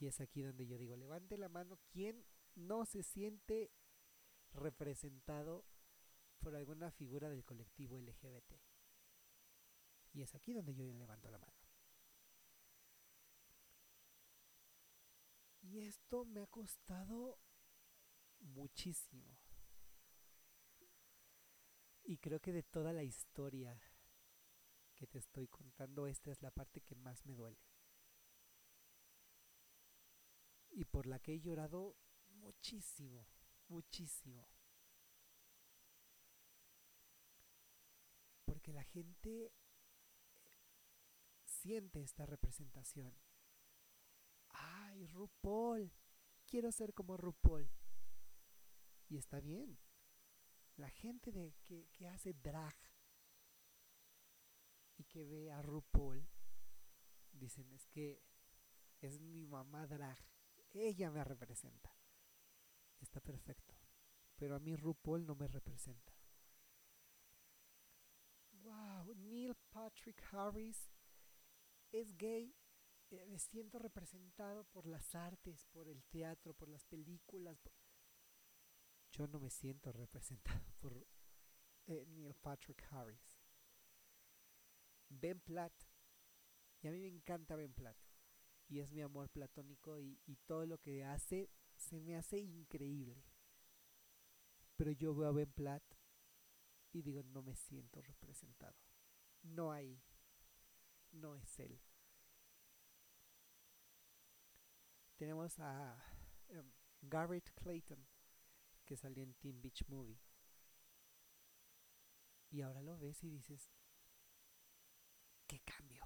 Y 0.00 0.06
es 0.06 0.18
aquí 0.20 0.40
donde 0.40 0.66
yo 0.66 0.78
digo, 0.78 0.96
levante 0.96 1.36
la 1.36 1.50
mano 1.50 1.78
quien 1.90 2.24
no 2.54 2.86
se 2.86 3.02
siente 3.02 3.70
representado 4.52 5.66
por 6.40 6.56
alguna 6.56 6.90
figura 6.90 7.28
del 7.28 7.44
colectivo 7.44 7.98
LGBT. 7.98 8.54
Y 10.14 10.22
es 10.22 10.34
aquí 10.34 10.54
donde 10.54 10.74
yo 10.74 10.84
levanto 10.94 11.30
la 11.30 11.38
mano. 11.38 11.52
Y 15.60 15.80
esto 15.80 16.24
me 16.24 16.40
ha 16.40 16.46
costado 16.46 17.38
muchísimo. 18.38 19.38
Y 22.04 22.16
creo 22.16 22.40
que 22.40 22.52
de 22.52 22.62
toda 22.62 22.94
la 22.94 23.04
historia 23.04 23.78
que 24.94 25.06
te 25.06 25.18
estoy 25.18 25.46
contando, 25.46 26.06
esta 26.06 26.30
es 26.30 26.40
la 26.40 26.50
parte 26.50 26.80
que 26.80 26.94
más 26.94 27.24
me 27.26 27.34
duele. 27.34 27.69
Y 30.70 30.84
por 30.84 31.06
la 31.06 31.18
que 31.18 31.34
he 31.34 31.40
llorado 31.40 31.96
muchísimo, 32.28 33.26
muchísimo. 33.68 34.46
Porque 38.44 38.72
la 38.72 38.84
gente 38.84 39.52
siente 41.44 42.02
esta 42.02 42.26
representación. 42.26 43.14
Ay, 44.48 45.06
RuPaul, 45.08 45.92
quiero 46.46 46.72
ser 46.72 46.94
como 46.94 47.16
RuPaul. 47.16 47.70
Y 49.08 49.18
está 49.18 49.40
bien, 49.40 49.78
la 50.76 50.88
gente 50.90 51.32
de, 51.32 51.54
que, 51.64 51.88
que 51.92 52.08
hace 52.08 52.32
drag 52.32 52.76
y 54.96 55.04
que 55.04 55.24
ve 55.24 55.50
a 55.50 55.62
RuPaul, 55.62 56.28
dicen, 57.32 57.72
es 57.72 57.86
que 57.86 58.22
es 59.00 59.20
mi 59.20 59.46
mamá 59.46 59.86
drag, 59.86 60.18
ella 60.72 61.10
me 61.10 61.24
representa. 61.24 61.94
Está 63.00 63.20
perfecto, 63.20 63.74
pero 64.36 64.54
a 64.54 64.60
mí 64.60 64.76
RuPaul 64.76 65.26
no 65.26 65.34
me 65.34 65.48
representa. 65.48 66.14
Wow, 68.52 69.14
Neil 69.14 69.54
Patrick 69.70 70.22
Harris 70.32 70.90
es 71.92 72.16
gay. 72.16 72.54
Eh, 73.10 73.26
me 73.26 73.38
siento 73.38 73.78
representado 73.78 74.64
por 74.64 74.86
las 74.86 75.14
artes, 75.14 75.64
por 75.66 75.88
el 75.88 76.04
teatro, 76.04 76.54
por 76.54 76.68
las 76.68 76.84
películas. 76.84 77.58
Yo 79.12 79.26
no 79.26 79.40
me 79.40 79.50
siento 79.50 79.92
representado 79.92 80.72
por 80.80 81.06
eh, 81.86 82.06
Neil 82.06 82.34
Patrick 82.34 82.86
Harris. 82.90 83.40
Ben 85.08 85.40
Platt. 85.40 85.72
Y 86.82 86.88
a 86.88 86.92
mí 86.92 87.00
me 87.00 87.08
encanta 87.08 87.56
Ben 87.56 87.72
Platt. 87.72 88.09
Y 88.70 88.78
es 88.78 88.92
mi 88.92 89.02
amor 89.02 89.28
platónico 89.28 89.98
y, 89.98 90.16
todo 90.46 90.64
lo 90.64 90.78
que 90.78 91.04
hace 91.04 91.50
se 91.76 92.00
me 92.00 92.16
hace 92.16 92.38
increíble. 92.38 93.24
Pero 94.76 94.92
yo 94.92 95.12
veo 95.12 95.28
a 95.28 95.32
Ben 95.32 95.50
Platt 95.50 95.82
y 96.92 97.02
digo, 97.02 97.24
no 97.24 97.42
me 97.42 97.56
siento 97.56 98.00
representado. 98.00 98.76
No 99.42 99.72
hay. 99.72 100.00
No 101.10 101.34
es 101.34 101.58
él. 101.58 101.80
Tenemos 105.16 105.58
a 105.58 106.00
um, 106.50 106.70
Garrett 107.02 107.52
Clayton 107.54 108.06
que 108.84 108.96
salió 108.96 109.24
en 109.24 109.34
Teen 109.34 109.60
Beach 109.60 109.84
Movie. 109.88 110.22
Y 112.50 112.60
ahora 112.60 112.82
lo 112.82 112.96
ves 112.98 113.24
y 113.24 113.30
dices, 113.30 113.72
qué 115.48 115.58
cambio, 115.60 116.04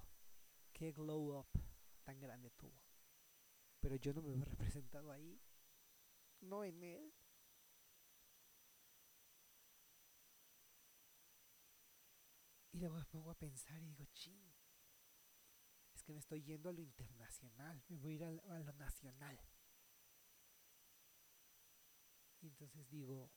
qué 0.73 0.91
glow 0.91 1.39
up 1.39 1.64
tan 2.05 2.19
grande 2.19 2.51
tuvo. 2.51 2.81
Pero 3.81 3.95
yo 3.97 4.13
no 4.13 4.21
me 4.21 4.31
veo 4.31 4.45
representado 4.45 5.11
ahí, 5.11 5.41
no 6.39 6.63
en 6.63 6.81
él. 6.83 7.13
Y 12.71 12.77
luego 12.77 12.95
me 12.95 13.05
pongo 13.05 13.31
a 13.31 13.37
pensar 13.37 13.81
y 13.81 13.87
digo, 13.87 14.05
ching, 14.13 14.53
es 15.93 16.03
que 16.03 16.13
me 16.13 16.19
estoy 16.19 16.43
yendo 16.43 16.69
a 16.69 16.73
lo 16.73 16.81
internacional, 16.81 17.81
me 17.87 17.97
voy 17.97 18.11
a 18.11 18.15
ir 18.15 18.23
a, 18.23 18.59
lo 18.59 18.73
nacional. 18.73 19.39
Y 22.41 22.47
entonces 22.47 22.87
digo, 22.89 23.31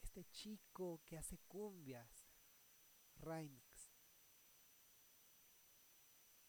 este 0.00 0.24
chico 0.30 1.02
que 1.04 1.18
hace 1.18 1.38
cumbias, 1.46 2.26
Rainix, 3.16 3.92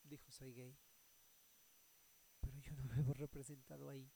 dijo 0.03 0.31
soy 0.31 0.53
gay, 0.53 0.79
pero 2.69 2.83
no 2.83 2.95
me 2.95 3.01
veo 3.01 3.13
representado 3.13 3.89
ahí. 3.89 4.11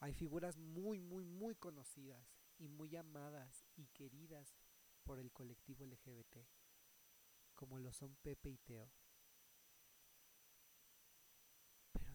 Hay 0.00 0.12
figuras 0.12 0.56
muy, 0.56 1.00
muy, 1.00 1.24
muy 1.24 1.54
conocidas 1.54 2.36
y 2.58 2.68
muy 2.68 2.94
amadas 2.96 3.64
y 3.76 3.86
queridas 3.88 4.54
por 5.04 5.18
el 5.18 5.32
colectivo 5.32 5.84
LGBT, 5.84 6.36
como 7.54 7.78
lo 7.78 7.92
son 7.92 8.16
Pepe 8.16 8.50
y 8.50 8.58
Teo. 8.58 8.90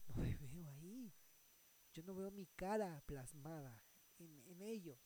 no 0.08 0.22
me 0.22 0.36
veo 0.36 0.68
ahí. 0.68 1.14
Yo 1.94 2.04
no 2.04 2.16
veo 2.16 2.32
mi 2.32 2.46
cara 2.48 3.02
plasmada 3.06 3.84
en, 4.20 4.44
en 4.46 4.62
ellos. 4.62 5.00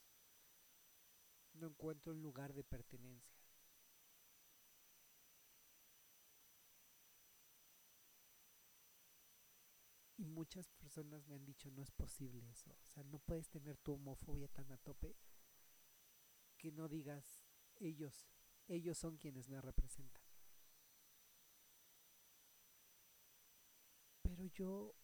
No 1.54 1.68
encuentro 1.68 2.14
un 2.14 2.22
lugar 2.22 2.54
de 2.54 2.64
pertenencia. 2.64 3.35
Y 10.26 10.28
muchas 10.28 10.72
personas 10.72 11.28
me 11.28 11.36
han 11.36 11.46
dicho, 11.46 11.70
no 11.70 11.84
es 11.84 11.92
posible 11.92 12.50
eso. 12.50 12.72
O 12.72 12.88
sea, 12.88 13.04
no 13.04 13.20
puedes 13.20 13.48
tener 13.48 13.78
tu 13.78 13.94
homofobia 13.94 14.48
tan 14.48 14.72
a 14.72 14.78
tope 14.80 15.16
que 16.58 16.72
no 16.72 16.90
digas, 16.90 17.44
ellos, 17.76 18.26
ellos 18.68 18.98
son 18.98 19.18
quienes 19.18 19.48
me 19.48 19.62
representan. 19.62 20.24
Pero 24.24 24.48
yo 24.48 24.96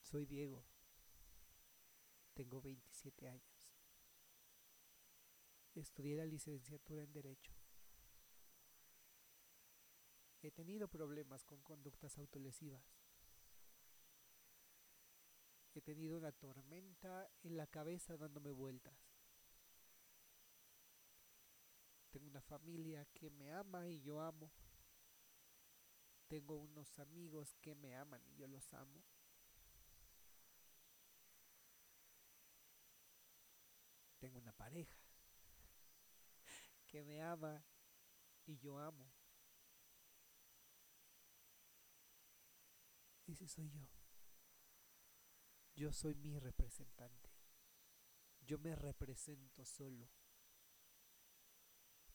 soy 0.00 0.24
Diego. 0.24 0.64
Tengo 2.34 2.60
27 2.60 3.26
años. 3.26 3.74
Estudié 5.74 6.16
la 6.16 6.26
licenciatura 6.26 7.02
en 7.02 7.12
Derecho. 7.12 7.52
He 10.40 10.52
tenido 10.52 10.86
problemas 10.86 11.44
con 11.44 11.60
conductas 11.62 12.16
autolesivas. 12.16 12.97
Tenido 15.88 16.18
una 16.18 16.32
tormenta 16.32 17.30
en 17.44 17.56
la 17.56 17.66
cabeza 17.66 18.14
dándome 18.18 18.50
vueltas. 18.50 18.94
Tengo 22.10 22.26
una 22.26 22.42
familia 22.42 23.06
que 23.14 23.30
me 23.30 23.50
ama 23.54 23.88
y 23.88 24.02
yo 24.02 24.20
amo. 24.20 24.52
Tengo 26.26 26.56
unos 26.56 26.98
amigos 26.98 27.56
que 27.62 27.74
me 27.74 27.96
aman 27.96 28.22
y 28.26 28.36
yo 28.36 28.46
los 28.46 28.70
amo. 28.74 29.02
Tengo 34.18 34.40
una 34.40 34.52
pareja 34.52 35.00
que 36.86 37.02
me 37.02 37.22
ama 37.22 37.64
y 38.44 38.58
yo 38.58 38.78
amo. 38.78 39.10
Ese 43.26 43.48
soy 43.48 43.70
yo. 43.70 43.97
Yo 45.78 45.92
soy 45.92 46.16
mi 46.16 46.36
representante. 46.40 47.30
Yo 48.40 48.58
me 48.58 48.74
represento 48.74 49.64
solo. 49.64 50.10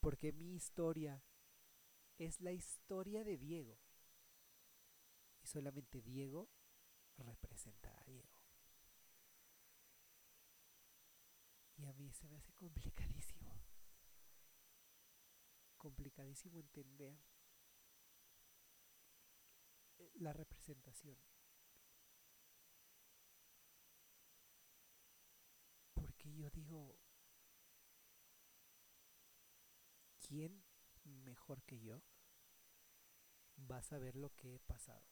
Porque 0.01 0.33
mi 0.33 0.53
historia 0.53 1.23
es 2.17 2.41
la 2.41 2.51
historia 2.51 3.23
de 3.23 3.37
Diego. 3.37 3.79
Y 5.41 5.47
solamente 5.47 6.01
Diego 6.01 6.49
representa 7.15 7.97
a 7.97 8.03
Diego. 8.03 8.35
Y 11.77 11.85
a 11.85 11.93
mí 11.93 12.11
se 12.11 12.27
me 12.27 12.35
hace 12.35 12.51
complicadísimo. 12.51 13.61
Complicadísimo 15.77 16.59
entender 16.59 17.17
la 20.15 20.33
representación. 20.33 21.17
Porque 26.23 26.29
yo 26.43 26.49
digo, 26.49 26.99
¿quién 30.19 30.61
mejor 31.05 31.63
que 31.63 31.79
yo 31.79 32.03
va 33.71 33.77
a 33.77 33.81
saber 33.81 34.17
lo 34.17 34.29
que 34.35 34.55
he 34.55 34.59
pasado? 34.59 35.07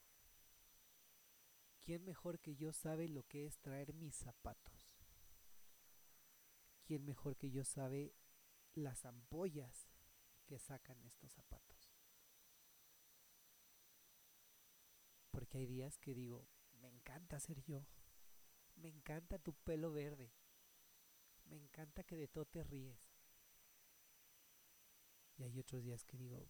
¿Quién 1.80 2.04
mejor 2.04 2.42
que 2.42 2.58
yo 2.58 2.74
sabe 2.74 3.08
lo 3.08 3.24
que 3.24 3.46
es 3.46 3.60
traer 3.60 3.94
mis 3.94 4.14
zapatos? 4.14 4.92
¿Quién 6.84 7.06
mejor 7.06 7.38
que 7.38 7.50
yo 7.50 7.64
sabe 7.64 8.14
las 8.74 9.06
ampollas 9.06 9.88
que 10.46 10.60
sacan 10.60 11.02
estos 11.06 11.32
zapatos? 11.32 11.96
Porque 15.32 15.60
hay 15.60 15.66
días 15.66 15.98
que 15.98 16.14
digo, 16.14 16.50
me 16.82 16.90
encanta 16.90 17.40
ser 17.40 17.64
yo, 17.64 17.88
me 18.76 18.90
encanta 18.90 19.40
tu 19.40 19.54
pelo 19.54 19.94
verde, 19.94 20.34
me 21.52 21.58
encanta 21.58 22.04
que 22.04 22.16
de 22.16 22.30
todo 22.30 22.46
te 22.46 22.64
ríes. 22.64 23.12
Y 25.38 25.44
hay 25.44 25.60
otros 25.60 25.84
días 25.84 26.06
que 26.06 26.18
digo, 26.18 26.48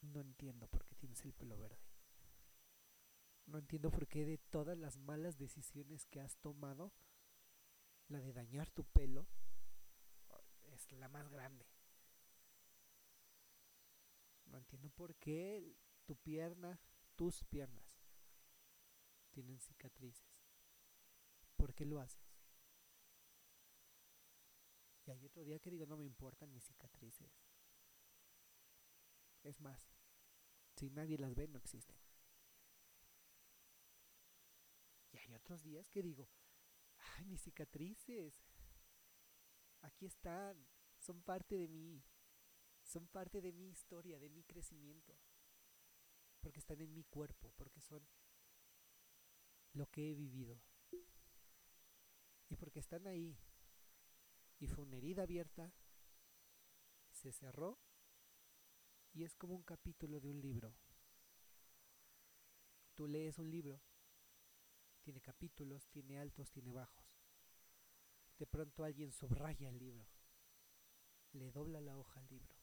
no 0.00 0.20
entiendo 0.20 0.66
por 0.66 0.84
qué 0.84 0.96
tienes 0.96 1.24
el 1.24 1.32
pelo 1.32 1.56
verde. 1.56 1.78
No 3.46 3.58
entiendo 3.58 3.90
por 3.90 4.08
qué 4.08 4.24
de 4.24 4.38
todas 4.38 4.76
las 4.76 4.96
malas 4.96 5.38
decisiones 5.38 6.06
que 6.06 6.20
has 6.20 6.36
tomado, 6.38 6.92
la 8.08 8.20
de 8.20 8.32
dañar 8.32 8.70
tu 8.70 8.84
pelo 8.84 9.28
es 10.62 10.90
la 10.92 11.08
más 11.08 11.28
grande. 11.28 11.66
No 14.46 14.58
entiendo 14.58 14.90
por 14.90 15.14
qué 15.16 15.76
tu 16.06 16.16
pierna, 16.16 16.80
tus 17.14 17.44
piernas, 17.44 17.84
tienen 19.30 19.60
cicatrices. 19.60 20.42
¿Por 21.56 21.72
qué 21.74 21.84
lo 21.84 22.00
haces? 22.00 22.33
Y 25.06 25.10
hay 25.10 25.24
otro 25.24 25.44
día 25.44 25.58
que 25.58 25.70
digo, 25.70 25.86
no 25.86 25.96
me 25.96 26.04
importan 26.04 26.52
mis 26.52 26.64
cicatrices. 26.64 27.30
Es 29.42 29.60
más, 29.60 29.78
si 30.74 30.90
nadie 30.90 31.18
las 31.18 31.34
ve, 31.34 31.46
no 31.48 31.58
existen. 31.58 31.96
Y 35.12 35.18
hay 35.18 35.34
otros 35.34 35.62
días 35.62 35.88
que 35.90 36.02
digo, 36.02 36.28
ay, 37.16 37.26
mis 37.26 37.42
cicatrices, 37.42 38.34
aquí 39.82 40.06
están, 40.06 40.66
son 40.98 41.22
parte 41.22 41.56
de 41.56 41.68
mí, 41.68 42.02
son 42.82 43.06
parte 43.08 43.40
de 43.40 43.52
mi 43.52 43.68
historia, 43.68 44.18
de 44.18 44.30
mi 44.30 44.42
crecimiento, 44.42 45.18
porque 46.40 46.60
están 46.60 46.80
en 46.80 46.92
mi 46.92 47.04
cuerpo, 47.04 47.52
porque 47.56 47.80
son 47.80 48.08
lo 49.72 49.86
que 49.86 50.10
he 50.10 50.14
vivido. 50.14 50.60
Y 52.48 52.56
porque 52.56 52.78
están 52.78 53.06
ahí. 53.06 53.38
Y 54.58 54.66
fue 54.66 54.84
una 54.84 54.96
herida 54.96 55.22
abierta, 55.22 55.72
se 57.10 57.32
cerró 57.32 57.78
y 59.12 59.24
es 59.24 59.34
como 59.34 59.54
un 59.54 59.62
capítulo 59.62 60.20
de 60.20 60.28
un 60.28 60.40
libro. 60.40 60.74
Tú 62.94 63.06
lees 63.08 63.38
un 63.38 63.50
libro 63.50 63.80
tiene 65.04 65.20
capítulos, 65.20 65.86
tiene 65.90 66.18
altos, 66.18 66.50
tiene 66.50 66.72
bajos. 66.72 67.04
De 68.38 68.46
pronto 68.46 68.84
alguien 68.84 69.12
subraya 69.12 69.68
el 69.68 69.78
libro, 69.78 70.08
le 71.32 71.50
dobla 71.50 71.80
la 71.82 71.98
hoja 71.98 72.20
al 72.20 72.26
libro. 72.28 72.56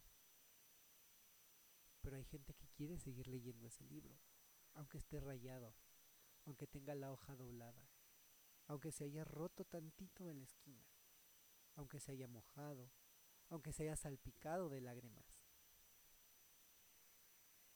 Pero 2.01 2.17
hay 2.17 2.25
gente 2.25 2.55
que 2.55 2.67
quiere 2.69 2.97
seguir 2.97 3.27
leyendo 3.27 3.67
ese 3.67 3.85
libro, 3.85 4.19
aunque 4.73 4.97
esté 4.97 5.19
rayado, 5.19 5.75
aunque 6.45 6.65
tenga 6.65 6.95
la 6.95 7.11
hoja 7.11 7.35
doblada, 7.35 7.87
aunque 8.65 8.91
se 8.91 9.03
haya 9.03 9.23
roto 9.23 9.63
tantito 9.63 10.27
en 10.27 10.39
la 10.39 10.45
esquina, 10.45 10.90
aunque 11.75 11.99
se 11.99 12.11
haya 12.11 12.27
mojado, 12.27 12.91
aunque 13.49 13.73
se 13.73 13.83
haya 13.83 13.95
salpicado 13.95 14.69
de 14.69 14.81
lágrimas, 14.81 15.25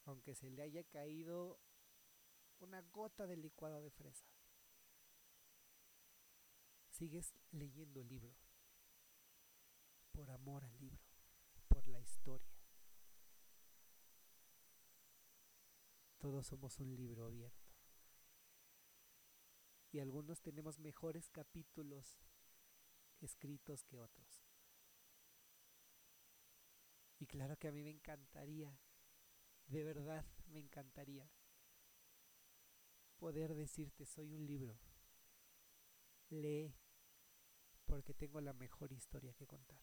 aunque 0.04 0.36
se 0.36 0.50
le 0.50 0.62
haya 0.62 0.84
caído 0.84 1.60
una 2.60 2.82
gota 2.82 3.28
de 3.28 3.38
licuado 3.38 3.82
de 3.82 3.92
fresa 3.92 4.26
sigues 6.96 7.36
leyendo 7.52 8.00
el 8.00 8.08
libro 8.08 8.34
por 10.14 10.32
amor 10.32 10.64
al 10.64 10.78
libro, 10.80 11.04
por 11.68 11.86
la 11.90 12.00
historia. 12.00 12.56
Todos 16.18 16.48
somos 16.48 16.80
un 16.80 16.96
libro 16.96 17.26
abierto. 17.26 17.76
Y 19.92 20.00
algunos 20.00 20.42
tenemos 20.42 20.80
mejores 20.80 21.30
capítulos 21.30 22.18
escritos 23.26 23.84
que 23.84 24.00
otros. 24.00 24.46
Y 27.20 27.28
claro 27.28 27.58
que 27.58 27.68
a 27.68 27.72
mí 27.72 27.84
me 27.84 27.92
encantaría, 27.92 28.78
de 29.68 29.84
verdad 29.84 30.26
me 30.48 30.60
encantaría 30.60 31.30
poder 33.18 33.56
decirte 33.56 34.06
soy 34.06 34.34
un 34.34 34.46
libro. 34.46 34.78
Lee, 36.30 36.76
porque 37.86 38.14
tengo 38.14 38.42
la 38.42 38.54
mejor 38.54 38.92
historia 38.92 39.34
que 39.34 39.48
contar. 39.48 39.82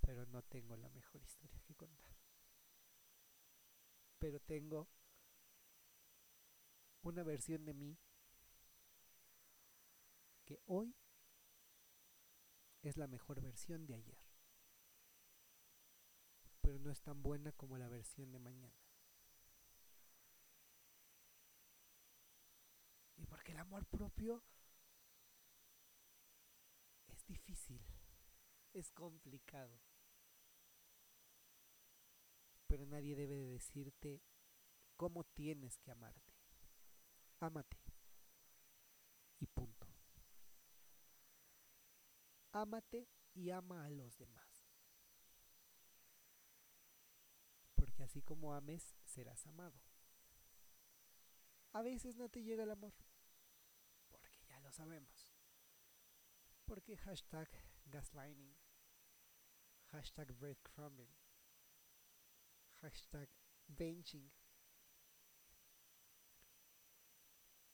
Pero 0.00 0.26
no 0.26 0.42
tengo 0.42 0.76
la 0.76 0.88
mejor 0.90 1.22
historia 1.22 1.60
que 1.62 1.74
contar. 1.74 2.16
Pero 4.18 4.40
tengo 4.40 4.88
una 7.02 7.22
versión 7.22 7.64
de 7.64 7.74
mí 7.74 7.98
que 10.44 10.60
hoy 10.66 10.94
es 12.82 12.96
la 12.96 13.06
mejor 13.06 13.40
versión 13.40 13.86
de 13.86 13.94
ayer. 13.94 14.18
Pero 16.60 16.78
no 16.78 16.90
es 16.90 17.00
tan 17.02 17.22
buena 17.22 17.52
como 17.52 17.76
la 17.76 17.88
versión 17.88 18.32
de 18.32 18.38
mañana. 18.38 18.74
Y 23.16 23.26
porque 23.26 23.52
el 23.52 23.58
amor 23.58 23.86
propio 23.86 24.42
difícil, 27.26 27.80
es 28.72 28.90
complicado. 28.92 29.80
Pero 32.66 32.86
nadie 32.86 33.14
debe 33.14 33.36
de 33.36 33.52
decirte 33.52 34.22
cómo 34.96 35.24
tienes 35.24 35.78
que 35.78 35.90
amarte. 35.90 36.34
Ámate. 37.40 37.78
Y 39.40 39.46
punto. 39.46 39.93
Ámate 42.54 43.08
y 43.34 43.50
ama 43.50 43.84
a 43.84 43.90
los 43.90 44.16
demás. 44.16 44.70
Porque 47.74 48.04
así 48.04 48.22
como 48.22 48.54
ames, 48.54 48.94
serás 49.04 49.44
amado. 49.48 49.82
A 51.72 51.82
veces 51.82 52.14
no 52.14 52.28
te 52.28 52.44
llega 52.44 52.62
el 52.62 52.70
amor, 52.70 52.94
porque 54.08 54.40
ya 54.44 54.60
lo 54.60 54.70
sabemos. 54.70 55.34
Porque 56.64 56.96
hashtag 56.96 57.48
gaslighting, 57.86 58.56
hashtag 59.86 60.32
breadcrumbing, 60.38 61.12
hashtag 62.74 63.28
benching. 63.66 64.32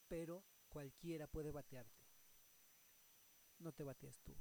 Pero 0.09 0.43
cualquiera 0.71 1.27
puede 1.27 1.51
batearte. 1.51 2.09
No 3.59 3.73
te 3.73 3.85
bateas 3.85 4.19
tú. 4.23 4.35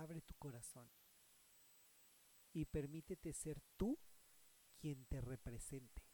Abre 0.00 0.20
tu 0.22 0.34
corazón 0.34 0.90
y 2.52 2.64
permítete 2.64 3.32
ser 3.32 3.60
tú 3.76 3.98
quien 4.78 5.04
te 5.06 5.20
represente. 5.20 6.10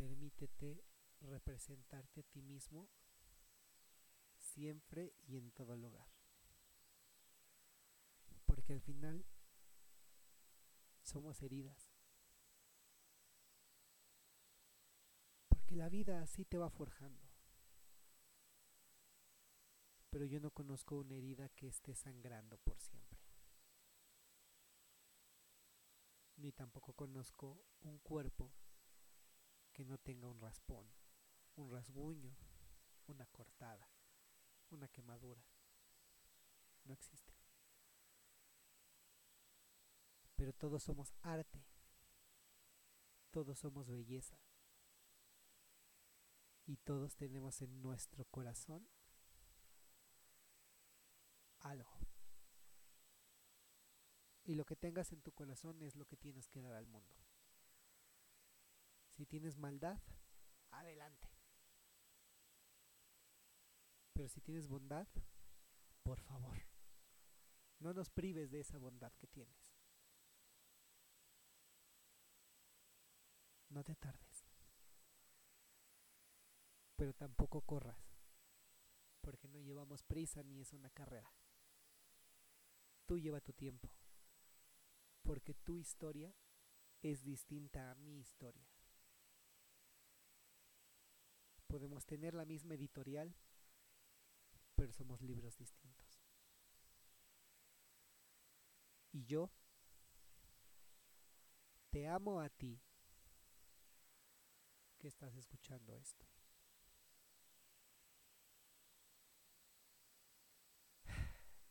permítete 0.00 0.84
representarte 1.20 2.20
a 2.20 2.22
ti 2.22 2.42
mismo 2.42 2.88
siempre 4.38 5.14
y 5.26 5.36
en 5.36 5.50
todo 5.52 5.76
lugar. 5.76 6.08
Porque 8.44 8.72
al 8.72 8.80
final 8.80 9.24
somos 11.02 11.42
heridas. 11.42 11.90
Porque 15.48 15.76
la 15.76 15.88
vida 15.88 16.22
así 16.22 16.44
te 16.44 16.58
va 16.58 16.70
forjando. 16.70 17.29
Pero 20.10 20.24
yo 20.24 20.40
no 20.40 20.50
conozco 20.50 20.96
una 20.96 21.14
herida 21.14 21.48
que 21.50 21.68
esté 21.68 21.94
sangrando 21.94 22.58
por 22.58 22.78
siempre. 22.80 23.18
Ni 26.36 26.52
tampoco 26.52 26.92
conozco 26.92 27.64
un 27.80 27.98
cuerpo 27.98 28.52
que 29.72 29.84
no 29.84 29.98
tenga 29.98 30.28
un 30.28 30.40
raspón, 30.40 30.90
un 31.54 31.70
rasguño, 31.70 32.36
una 33.06 33.26
cortada, 33.26 33.88
una 34.70 34.88
quemadura. 34.88 35.44
No 36.84 36.92
existe. 36.92 37.34
Pero 40.34 40.52
todos 40.54 40.82
somos 40.82 41.12
arte. 41.20 41.64
Todos 43.30 43.58
somos 43.58 43.88
belleza. 43.88 44.40
Y 46.66 46.78
todos 46.78 47.14
tenemos 47.16 47.60
en 47.62 47.82
nuestro 47.82 48.24
corazón 48.24 48.88
algo. 51.60 51.98
Y 54.44 54.54
lo 54.54 54.64
que 54.64 54.76
tengas 54.76 55.12
en 55.12 55.22
tu 55.22 55.32
corazón 55.32 55.80
es 55.82 55.96
lo 55.96 56.06
que 56.06 56.16
tienes 56.16 56.48
que 56.48 56.60
dar 56.60 56.72
al 56.72 56.86
mundo. 56.86 57.14
Si 59.12 59.26
tienes 59.26 59.56
maldad, 59.56 60.00
adelante. 60.70 61.30
Pero 64.12 64.28
si 64.28 64.40
tienes 64.40 64.66
bondad, 64.66 65.06
por 66.02 66.20
favor, 66.20 66.58
no 67.78 67.92
nos 67.92 68.10
prives 68.10 68.50
de 68.50 68.60
esa 68.60 68.78
bondad 68.78 69.12
que 69.14 69.26
tienes. 69.26 69.74
No 73.68 73.84
te 73.84 73.94
tardes. 73.94 74.46
Pero 76.96 77.14
tampoco 77.14 77.62
corras, 77.62 78.12
porque 79.20 79.48
no 79.48 79.60
llevamos 79.60 80.02
prisa 80.02 80.42
ni 80.42 80.60
es 80.60 80.72
una 80.72 80.90
carrera. 80.90 81.32
Tú 83.10 83.18
lleva 83.18 83.40
tu 83.40 83.52
tiempo, 83.52 83.90
porque 85.22 85.52
tu 85.52 85.76
historia 85.76 86.32
es 87.02 87.24
distinta 87.24 87.90
a 87.90 87.96
mi 87.96 88.20
historia. 88.20 88.70
Podemos 91.66 92.06
tener 92.06 92.34
la 92.34 92.44
misma 92.44 92.74
editorial, 92.74 93.34
pero 94.76 94.92
somos 94.92 95.20
libros 95.22 95.56
distintos. 95.56 96.22
Y 99.10 99.24
yo 99.24 99.50
te 101.90 102.06
amo 102.06 102.40
a 102.40 102.48
ti 102.48 102.80
que 104.98 105.08
estás 105.08 105.34
escuchando 105.34 105.96
esto. 105.96 106.39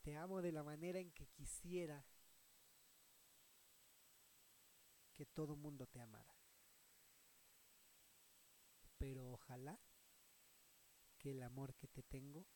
Te 0.09 0.17
amo 0.17 0.41
de 0.41 0.51
la 0.51 0.63
manera 0.63 0.97
en 0.97 1.11
que 1.11 1.27
quisiera 1.27 2.03
que 5.13 5.27
todo 5.27 5.55
mundo 5.55 5.85
te 5.85 6.01
amara. 6.01 6.35
Pero 8.97 9.29
ojalá 9.29 9.79
que 11.19 11.29
el 11.29 11.43
amor 11.43 11.75
que 11.75 11.87
te 11.87 12.01
tengo 12.01 12.47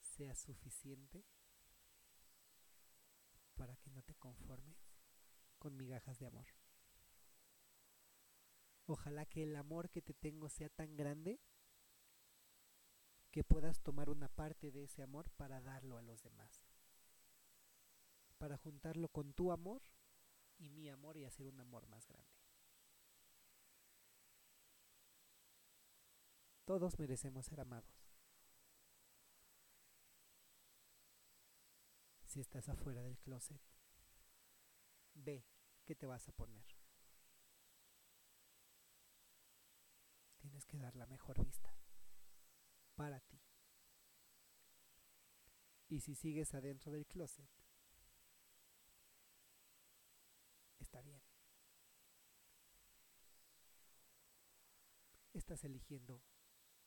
sea 0.00 0.34
suficiente 0.34 1.26
para 3.54 3.76
que 3.76 3.90
no 3.90 4.02
te 4.02 4.14
conformes 4.14 4.78
con 5.58 5.76
migajas 5.76 6.18
de 6.18 6.28
amor. 6.28 6.46
Ojalá 8.86 9.26
que 9.26 9.42
el 9.42 9.54
amor 9.54 9.90
que 9.90 10.00
te 10.00 10.14
tengo 10.14 10.48
sea 10.48 10.70
tan 10.70 10.96
grande 10.96 11.42
que 13.30 13.44
puedas 13.44 13.80
tomar 13.80 14.10
una 14.10 14.28
parte 14.28 14.72
de 14.72 14.84
ese 14.84 15.02
amor 15.02 15.30
para 15.30 15.60
darlo 15.60 15.98
a 15.98 16.02
los 16.02 16.22
demás. 16.22 16.64
Para 18.38 18.56
juntarlo 18.56 19.08
con 19.08 19.32
tu 19.34 19.52
amor 19.52 19.82
y 20.58 20.68
mi 20.70 20.88
amor 20.88 21.16
y 21.16 21.24
hacer 21.24 21.46
un 21.46 21.60
amor 21.60 21.86
más 21.86 22.06
grande. 22.06 22.40
Todos 26.64 26.98
merecemos 26.98 27.46
ser 27.46 27.60
amados. 27.60 28.10
Si 32.24 32.40
estás 32.40 32.68
afuera 32.68 33.02
del 33.02 33.18
closet, 33.18 33.60
ve 35.14 35.44
qué 35.84 35.96
te 35.96 36.06
vas 36.06 36.28
a 36.28 36.32
poner. 36.32 36.64
Tienes 40.38 40.64
que 40.64 40.78
dar 40.78 40.94
la 40.94 41.06
mejor 41.06 41.44
vista 41.44 41.74
para 42.94 43.18
ti. 43.18 43.40
Y 45.90 46.00
si 46.00 46.14
sigues 46.14 46.54
adentro 46.54 46.92
del 46.92 47.04
closet, 47.04 47.50
está 50.78 51.02
bien. 51.02 51.20
Estás 55.32 55.64
eligiendo 55.64 56.22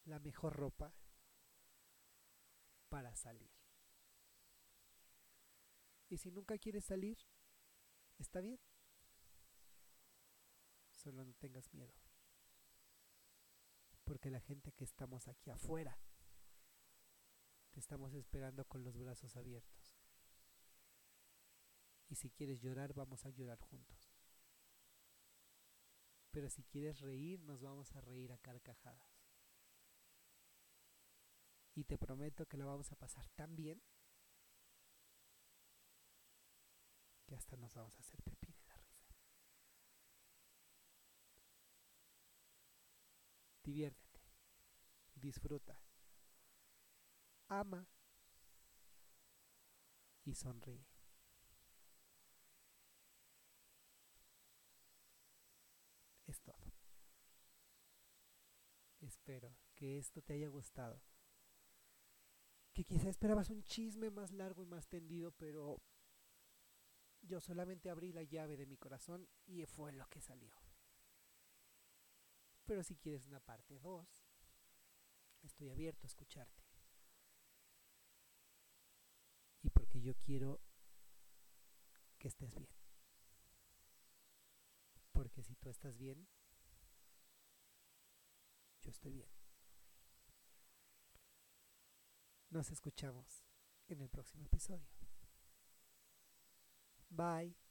la 0.05 0.19
mejor 0.19 0.55
ropa 0.55 0.95
para 2.87 3.13
salir. 3.15 3.51
Y 6.09 6.17
si 6.17 6.31
nunca 6.31 6.57
quieres 6.57 6.85
salir, 6.85 7.17
está 8.17 8.39
bien. 8.39 8.59
Solo 10.91 11.25
no 11.25 11.33
tengas 11.35 11.71
miedo 11.73 11.93
porque 14.03 14.29
la 14.29 14.39
gente 14.39 14.71
que 14.73 14.83
estamos 14.83 15.27
aquí 15.27 15.49
afuera 15.49 15.97
te 17.73 17.79
estamos 17.79 18.13
esperando 18.13 18.65
con 18.65 18.83
los 18.83 18.97
brazos 18.97 19.35
abiertos. 19.35 19.97
Y 22.07 22.15
si 22.15 22.29
quieres 22.29 22.61
llorar, 22.61 22.93
vamos 22.93 23.25
a 23.25 23.31
llorar 23.31 23.59
juntos. 23.59 24.13
Pero 26.29 26.49
si 26.49 26.63
quieres 26.63 27.01
reír, 27.01 27.41
nos 27.41 27.61
vamos 27.61 27.95
a 27.95 28.01
reír 28.01 28.31
a 28.31 28.37
carcajadas. 28.37 29.23
Y 31.73 31.85
te 31.85 31.97
prometo 31.97 32.45
que 32.45 32.57
lo 32.57 32.67
vamos 32.67 32.91
a 32.91 32.95
pasar 32.95 33.27
tan 33.29 33.55
bien 33.55 33.81
que 37.25 37.35
hasta 37.35 37.57
nos 37.57 37.73
vamos 37.73 37.95
a 37.97 38.01
hacer 38.01 38.21
pipí 38.21 38.51
de 38.51 38.63
la 38.67 38.77
risa. 38.77 39.15
Diviértete, 43.63 44.21
disfruta, 45.15 45.79
ama 47.59 47.87
y 50.25 50.33
sonríe. 50.35 50.87
Es 56.25 56.41
todo. 56.41 56.73
Espero 59.01 59.55
que 59.75 59.97
esto 59.97 60.21
te 60.21 60.33
haya 60.33 60.47
gustado. 60.47 61.01
Que 62.73 62.85
quizá 62.85 63.09
esperabas 63.09 63.49
un 63.49 63.63
chisme 63.63 64.09
más 64.09 64.31
largo 64.31 64.63
y 64.63 64.65
más 64.65 64.87
tendido, 64.87 65.31
pero 65.33 65.81
yo 67.21 67.39
solamente 67.39 67.89
abrí 67.89 68.11
la 68.11 68.23
llave 68.23 68.57
de 68.57 68.65
mi 68.65 68.77
corazón 68.77 69.29
y 69.45 69.65
fue 69.65 69.91
lo 69.91 70.07
que 70.07 70.21
salió. 70.21 70.55
Pero 72.65 72.81
si 72.83 72.95
quieres 72.95 73.27
una 73.27 73.39
parte 73.39 73.77
2, 73.79 74.25
estoy 75.43 75.69
abierto 75.69 76.05
a 76.05 76.07
escucharte. 76.07 76.63
Y 79.61 79.69
porque 79.69 79.92
yo 80.03 80.13
quiero 80.15 80.61
que 82.19 82.27
estés 82.27 82.53
bien. 82.55 82.69
Porque 85.11 85.43
si 85.43 85.55
tú 85.55 85.69
estás 85.69 85.97
bien, 85.97 86.27
yo 88.81 88.91
estoy 88.91 89.13
bien. 89.13 89.29
Nos 92.49 92.69
escuchamos 92.71 93.45
en 93.87 94.01
el 94.01 94.09
próximo 94.09 94.45
episodio. 94.45 94.87
Bye. 97.09 97.62